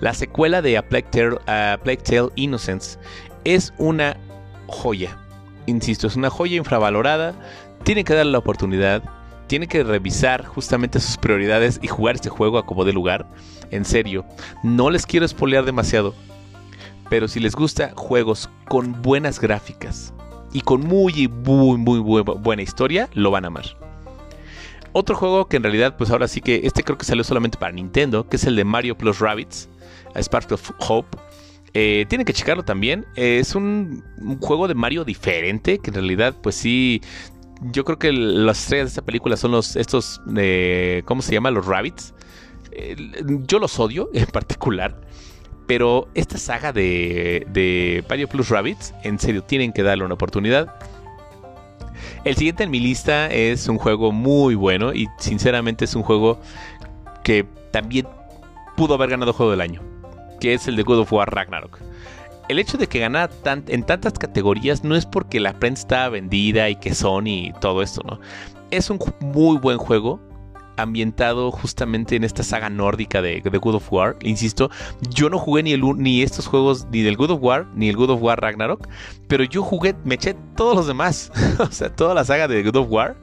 [0.00, 2.98] La secuela de A Plague Tale, Innocence
[3.44, 4.18] es una
[4.66, 5.18] joya.
[5.66, 7.34] Insisto, es una joya infravalorada.
[7.82, 9.02] Tiene que darle la oportunidad.
[9.54, 13.24] Tiene que revisar justamente sus prioridades y jugar este juego a como de lugar.
[13.70, 14.26] En serio,
[14.64, 16.12] no les quiero espolear demasiado.
[17.08, 20.12] Pero si les gusta juegos con buenas gráficas
[20.52, 23.64] y con muy, muy, muy buena historia, lo van a amar.
[24.90, 27.70] Otro juego que en realidad, pues ahora sí que este creo que salió solamente para
[27.70, 29.68] Nintendo, que es el de Mario Plus Rabbits,
[30.16, 31.16] a Spark of Hope.
[31.74, 33.06] Eh, tienen que checarlo también.
[33.14, 34.02] es un,
[34.40, 37.02] juego de Mario diferente, que en realidad, pues sí.
[37.72, 41.50] Yo creo que las estrellas de esta película son los estos, eh, ¿cómo se llama?
[41.50, 42.14] Los Rabbits.
[43.46, 45.00] yo los odio en particular.
[45.66, 50.76] Pero esta saga de, de Mario Plus Rabbits, en serio, tienen que darle una oportunidad.
[52.24, 56.40] El siguiente en mi lista es un juego muy bueno y sinceramente es un juego
[57.22, 58.06] que también
[58.76, 59.80] pudo haber ganado Juego del Año,
[60.40, 61.78] que es el de God of War Ragnarok.
[62.48, 66.68] El hecho de que ganara en tantas categorías no es porque la prensa estaba vendida
[66.68, 68.20] y que Sony y todo esto, ¿no?
[68.70, 70.20] Es un muy buen juego
[70.76, 74.16] ambientado justamente en esta saga nórdica de, de God of War.
[74.22, 74.70] Insisto,
[75.10, 77.96] yo no jugué ni, el, ni estos juegos, ni del God of War, ni el
[77.96, 78.88] God of War Ragnarok,
[79.28, 82.76] pero yo jugué, me eché todos los demás, o sea, toda la saga de God
[82.76, 83.16] of War.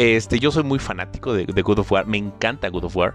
[0.00, 3.14] Este, yo soy muy fanático de, de, God of War, me encanta God of War.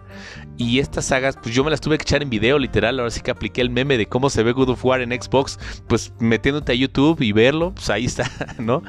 [0.55, 2.99] Y estas sagas, pues yo me las tuve que echar en video, literal.
[2.99, 5.57] Ahora sí que apliqué el meme de cómo se ve God of War en Xbox,
[5.87, 8.29] pues metiéndote a YouTube y verlo, pues ahí está,
[8.59, 8.83] ¿no?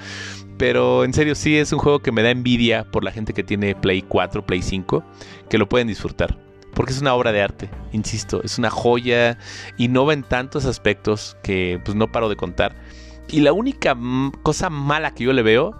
[0.58, 3.42] Pero en serio, sí es un juego que me da envidia por la gente que
[3.42, 5.02] tiene Play 4, Play 5,
[5.48, 6.38] que lo pueden disfrutar.
[6.74, 9.38] Porque es una obra de arte, insisto, es una joya,
[9.78, 12.76] innova en tantos aspectos que pues no paro de contar.
[13.28, 13.96] Y la única
[14.42, 15.74] cosa mala que yo le veo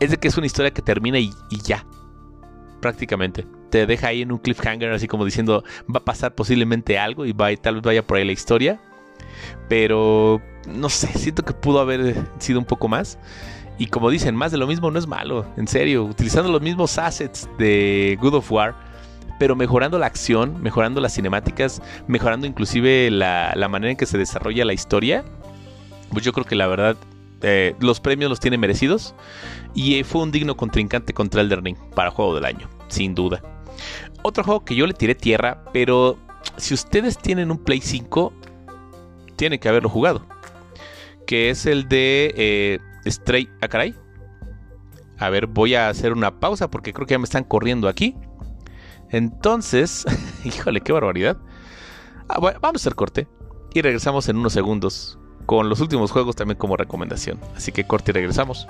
[0.00, 1.32] es de que es una historia que termina y,
[1.62, 1.84] ya.
[2.80, 3.46] Prácticamente.
[3.70, 7.32] Te deja ahí en un cliffhanger así como diciendo va a pasar posiblemente algo y
[7.32, 8.80] va, tal vez vaya por ahí la historia.
[9.68, 13.18] Pero no sé, siento que pudo haber sido un poco más.
[13.78, 16.96] Y como dicen, más de lo mismo no es malo, en serio, utilizando los mismos
[16.96, 18.74] assets de Good of War,
[19.38, 24.64] pero mejorando la acción, mejorando las cinemáticas, mejorando inclusive la, manera en que se desarrolla
[24.64, 25.24] la historia,
[26.10, 26.96] pues yo creo que la verdad
[27.42, 29.14] eh, los premios los tiene merecidos
[29.76, 33.42] y fue un digno contrincante contra Elden Ring para juego del año, sin duda.
[34.22, 36.18] Otro juego que yo le tiré tierra, pero
[36.56, 38.32] si ustedes tienen un Play 5,
[39.36, 40.26] tienen que haberlo jugado,
[41.26, 43.50] que es el de eh, Stray.
[43.60, 43.94] Ah, caray.
[45.18, 48.16] A ver, voy a hacer una pausa porque creo que ya me están corriendo aquí.
[49.10, 50.06] Entonces,
[50.44, 51.36] híjole, qué barbaridad.
[52.30, 53.28] Ah, vamos a hacer corte
[53.74, 57.38] y regresamos en unos segundos con los últimos juegos también como recomendación.
[57.54, 58.66] Así que corte y regresamos.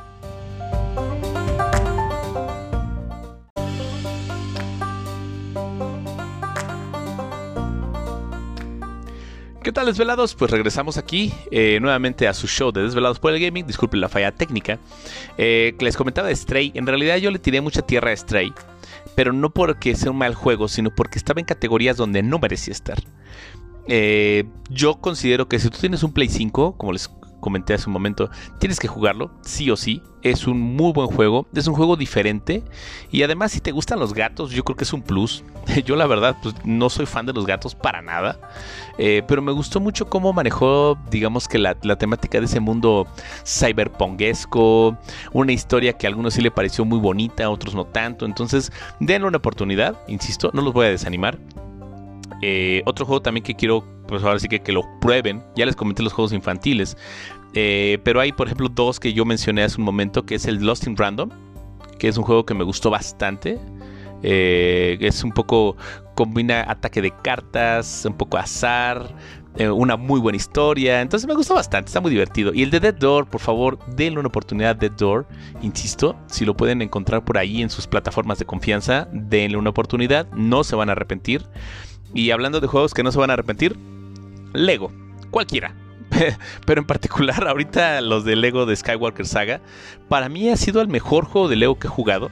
[9.66, 10.36] ¿Qué tal desvelados?
[10.36, 13.66] Pues regresamos aquí eh, nuevamente a su show de Desvelados por el Gaming.
[13.66, 14.78] Disculpen la falla técnica.
[15.38, 16.70] Eh, les comentaba de Stray.
[16.76, 18.52] En realidad yo le tiré mucha tierra a Stray.
[19.16, 22.70] Pero no porque sea un mal juego, sino porque estaba en categorías donde no merecía
[22.70, 23.02] estar.
[23.88, 27.10] Eh, yo considero que si tú tienes un Play 5, como les
[27.40, 30.02] comenté hace un momento, tienes que jugarlo, sí o sí.
[30.22, 32.64] Es un muy buen juego, es un juego diferente.
[33.12, 35.44] Y además, si te gustan los gatos, yo creo que es un plus.
[35.84, 38.40] Yo, la verdad, pues no soy fan de los gatos para nada.
[38.98, 43.06] Eh, pero me gustó mucho cómo manejó, digamos que la, temática de ese mundo
[43.46, 44.96] cyberponguesco.
[45.32, 48.26] Una historia que a algunos sí le pareció muy bonita, a otros no tanto.
[48.26, 51.38] Entonces, denle una oportunidad, insisto, no los voy a desanimar.
[52.42, 55.42] Eh, otro juego también que quiero, pues ahora sí que, que lo prueben.
[55.56, 56.96] Ya les comenté los juegos infantiles.
[57.54, 60.56] Eh, pero hay, por ejemplo, dos que yo mencioné hace un momento, que es el
[60.64, 61.30] Lost in Random,
[61.98, 63.58] que es un juego que me gustó bastante.
[64.22, 65.76] Eh, es un poco,
[66.14, 69.14] combina ataque de cartas, un poco azar,
[69.56, 71.00] eh, una muy buena historia.
[71.00, 72.52] Entonces me gustó bastante, está muy divertido.
[72.52, 75.26] Y el de Dead Door, por favor, denle una oportunidad a Dead Door.
[75.62, 80.30] Insisto, si lo pueden encontrar por ahí en sus plataformas de confianza, denle una oportunidad,
[80.32, 81.46] no se van a arrepentir.
[82.12, 83.78] Y hablando de juegos que no se van a arrepentir,
[84.56, 84.92] Lego,
[85.30, 85.74] cualquiera
[86.66, 89.60] pero en particular ahorita los de Lego de Skywalker Saga,
[90.08, 92.30] para mí ha sido el mejor juego de Lego que he jugado.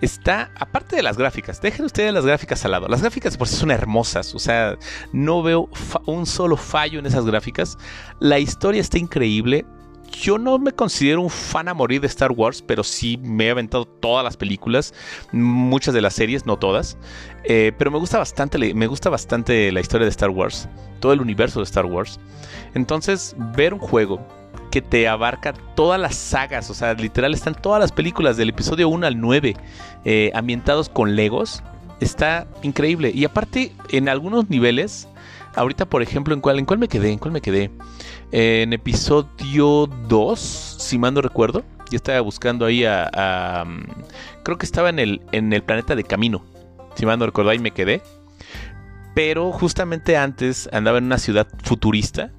[0.00, 2.88] Está, aparte de las gráficas, dejen ustedes las gráficas al lado.
[2.88, 4.76] Las gráficas por sí son hermosas, o sea,
[5.12, 5.70] no veo
[6.06, 7.78] un solo fallo en esas gráficas.
[8.20, 9.64] La historia está increíble.
[10.20, 13.50] Yo no me considero un fan a morir de Star Wars, pero sí me he
[13.50, 14.94] aventado todas las películas,
[15.32, 16.96] muchas de las series, no todas.
[17.44, 20.68] Eh, pero me gusta bastante, me gusta bastante la historia de Star Wars,
[21.00, 22.20] todo el universo de Star Wars.
[22.74, 24.24] Entonces, ver un juego
[24.70, 28.88] que te abarca todas las sagas, o sea, literal están todas las películas del episodio
[28.88, 29.56] 1 al 9
[30.04, 31.62] eh, ambientados con Legos,
[32.00, 33.10] está increíble.
[33.14, 35.08] Y aparte, en algunos niveles,
[35.56, 37.12] Ahorita, por ejemplo, ¿en cuál, ¿en cuál me quedé?
[37.12, 37.70] ¿En cuál me quedé?
[38.32, 41.64] En episodio 2, si mal no recuerdo.
[41.90, 46.04] Yo estaba buscando ahí a, mm, creo que estaba en el, en el planeta de
[46.04, 46.44] Camino.
[46.94, 48.02] Si mal no recuerdo, ahí me quedé.
[49.14, 52.32] Pero justamente antes andaba en una ciudad futurista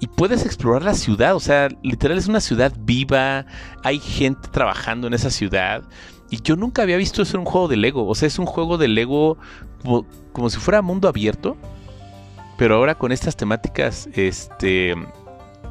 [0.00, 1.34] y puedes explorar la ciudad.
[1.34, 3.46] O sea, literal es una ciudad viva,
[3.82, 5.82] hay gente trabajando en esa ciudad.
[6.30, 8.06] Y yo nunca había visto eso en un juego de Lego.
[8.06, 9.38] O sea, es un juego de Lego
[10.32, 11.56] como, si fuera mundo abierto.
[12.56, 14.94] Pero ahora con estas temáticas, este,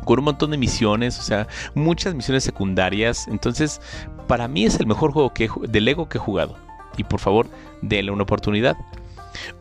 [0.04, 3.28] con un montón de misiones, o sea, muchas misiones secundarias.
[3.28, 3.82] Entonces,
[4.28, 6.56] para mí es el mejor juego que, de Lego que he jugado.
[6.98, 7.48] Y por favor,
[7.82, 8.78] denle una oportunidad.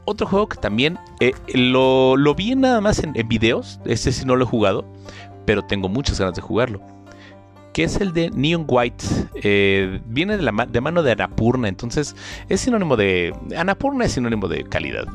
[0.04, 4.44] Otro juego que también eh, lo, vi nada más en, videos, este sí no lo
[4.44, 4.84] he jugado,
[5.46, 6.80] pero tengo muchas ganas de jugarlo.
[7.72, 9.04] Que es el de Neon White.
[9.42, 12.14] Eh, viene de, la, de mano de Anapurna, entonces
[12.50, 13.34] es sinónimo de.
[13.56, 15.06] Anapurna es sinónimo de calidad.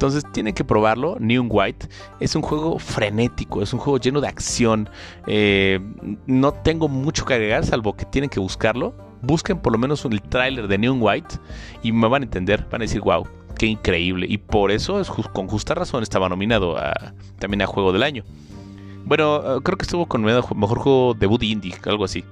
[0.00, 1.18] Entonces tienen que probarlo.
[1.20, 1.86] Neon White
[2.20, 4.88] es un juego frenético, es un juego lleno de acción.
[5.26, 5.78] Eh,
[6.26, 8.94] no tengo mucho que agregar, salvo que tienen que buscarlo.
[9.20, 11.34] Busquen por lo menos el tráiler de Neon White
[11.82, 13.28] y me van a entender, van a decir, wow,
[13.58, 14.24] qué increíble.
[14.26, 16.76] Y por eso, es con justa razón, estaba nominado
[17.38, 18.24] también a Juego del Año.
[19.04, 22.24] Bueno, eh, creo que estuvo con mejor juego debut indie, algo así.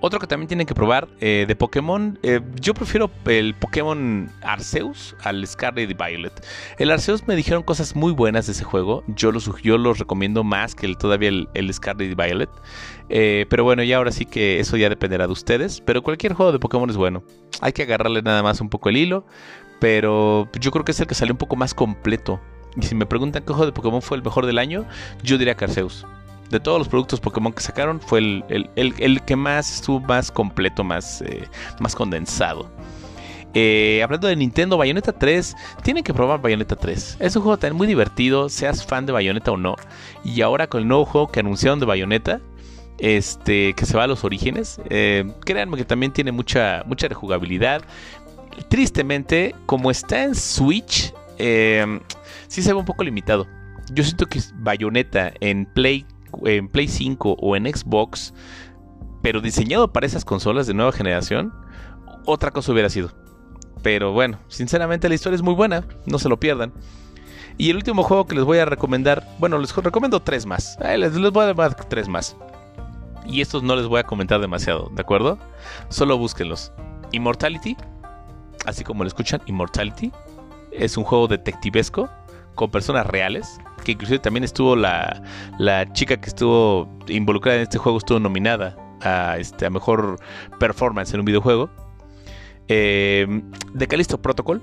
[0.00, 5.14] Otro que también tienen que probar eh, de Pokémon, eh, yo prefiero el Pokémon Arceus
[5.22, 6.46] al Scarlet y Violet.
[6.78, 10.44] El Arceus me dijeron cosas muy buenas de ese juego, yo los, yo los recomiendo
[10.44, 12.50] más que el, todavía el, Scarlet y Violet.
[13.48, 15.80] pero bueno, ya ahora sí que eso ya dependerá de ustedes.
[15.80, 17.22] Pero cualquier juego de Pokémon es bueno.
[17.60, 19.24] Hay que agarrarle nada más un poco el hilo.
[19.80, 22.40] Pero yo creo que es el que salió un poco más completo.
[22.76, 24.86] Y si me preguntan qué juego de Pokémon fue el mejor del año,
[25.22, 26.06] yo diría Arceus.
[26.50, 31.20] De todos los productos Pokémon que sacaron, fue el, que más estuvo más completo, más,
[31.22, 31.46] eh,
[31.78, 32.70] más condensado.
[33.54, 37.18] Eh, hablando de Nintendo, Bayonetta 3, tienen que probar Bayonetta 3.
[37.20, 39.76] Es un juego también muy divertido, seas fan de Bayonetta o no.
[40.24, 42.40] Y ahora con el nuevo juego que anunciaron de Bayonetta,
[42.98, 47.82] este, que se va a los orígenes, eh, créanme que también tiene mucha, mucha rejugabilidad.
[48.68, 53.46] Tristemente, como está en Switch, sí se ve un poco limitado.
[53.92, 56.06] Yo siento que Bayonetta en Play,
[56.44, 58.34] en Play 5 o en Xbox,
[59.22, 61.52] pero diseñado para esas consolas de nueva generación,
[62.24, 63.12] otra cosa hubiera sido.
[63.82, 66.72] Pero bueno, sinceramente la historia es muy buena, no se lo pierdan.
[67.56, 70.78] Y el último juego que les voy a recomendar, bueno, les recomiendo tres más.
[70.96, 72.36] les, voy a dar tres más.
[73.26, 75.38] Y estos no les voy a comentar demasiado, ¿de acuerdo?
[75.88, 76.72] Solo búsquenlos.
[77.12, 77.76] Immortality,
[78.64, 80.12] así como lo escuchan, Immortality.
[80.70, 82.08] Es un juego detectivesco
[82.54, 85.22] con personas reales, que inclusive también estuvo la,
[85.58, 90.18] la chica que estuvo involucrada en este juego, estuvo nominada a, este, a mejor
[90.58, 91.70] performance en un videojuego.
[92.68, 93.26] Eh,
[93.72, 94.60] de Callisto Protocol.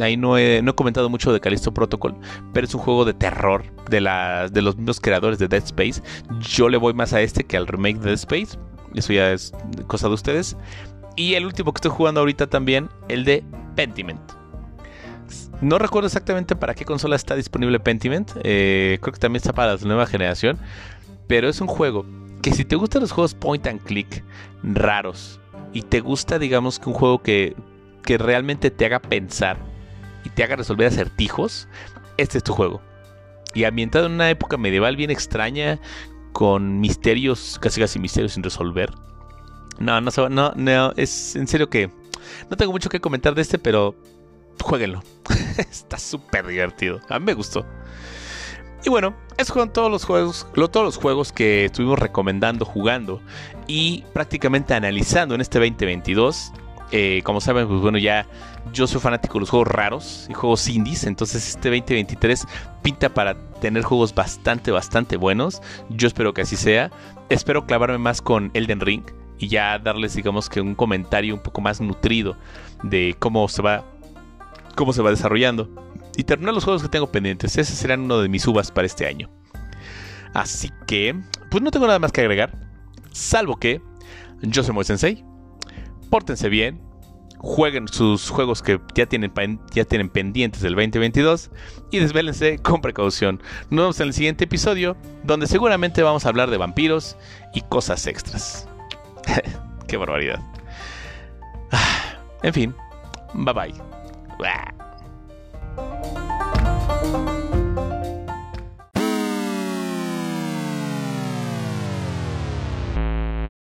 [0.00, 2.16] Ahí no he, no he, comentado mucho de Callisto Protocol,
[2.52, 4.00] pero es un juego de terror de,
[4.50, 6.02] de los mismos creadores de Dead Space.
[6.40, 8.58] Yo le voy más a este que al remake de Dead Space.
[8.94, 9.52] Eso ya es
[9.86, 10.56] cosa de ustedes.
[11.16, 13.44] Y el último que estoy jugando ahorita también, el de
[13.76, 14.20] Pentiment.
[15.64, 18.32] No recuerdo exactamente para qué consola está disponible Pentiment.
[18.42, 20.58] Eh, creo que también está para la nueva generación.
[21.26, 22.04] Pero es un juego
[22.42, 24.22] que si te gustan los juegos point and click
[24.62, 25.40] raros
[25.72, 27.56] y te gusta, digamos, que un juego que,
[28.02, 29.56] que realmente te haga pensar
[30.22, 31.66] y te haga resolver acertijos,
[32.18, 32.82] este es tu juego.
[33.54, 35.80] Y ambientado en una época medieval bien extraña,
[36.34, 38.90] con misterios, casi casi misterios sin resolver.
[39.78, 41.90] No, no, no, no, es en serio que
[42.50, 43.94] no tengo mucho que comentar de este, pero
[44.62, 45.02] jueguenlo.
[45.58, 47.00] Está súper divertido.
[47.08, 47.64] A mí me gustó.
[48.84, 53.22] Y bueno, esos fueron todos los juegos, todos los juegos que estuvimos recomendando, jugando
[53.66, 56.52] y prácticamente analizando en este 2022.
[56.92, 58.26] Eh, como saben, pues bueno, ya
[58.72, 62.46] yo soy fanático de los juegos raros y juegos indies, entonces este 2023
[62.82, 65.62] pinta para tener juegos bastante, bastante buenos.
[65.88, 66.90] Yo espero que así sea.
[67.30, 69.02] Espero clavarme más con Elden Ring
[69.38, 72.36] y ya darles digamos que un comentario un poco más nutrido
[72.82, 73.84] de cómo se va
[74.74, 75.68] cómo se va desarrollando
[76.16, 77.56] y terminar los juegos que tengo pendientes.
[77.56, 79.30] Ese serán uno de mis uvas para este año.
[80.32, 81.14] Así que,
[81.50, 82.58] pues no tengo nada más que agregar,
[83.12, 83.80] salvo que
[84.42, 85.24] yo soy Moy Sensei.
[86.10, 86.80] Pórtense bien,
[87.38, 89.32] jueguen sus juegos que ya tienen,
[89.72, 91.50] ya tienen pendientes del 2022
[91.90, 93.40] y desvélense con precaución.
[93.70, 97.16] Nos vemos en el siguiente episodio, donde seguramente vamos a hablar de vampiros
[97.52, 98.68] y cosas extras.
[99.88, 100.40] Qué barbaridad.
[101.70, 102.74] Ah, en fin,
[103.34, 104.03] bye bye.
[104.44, 104.83] Blah.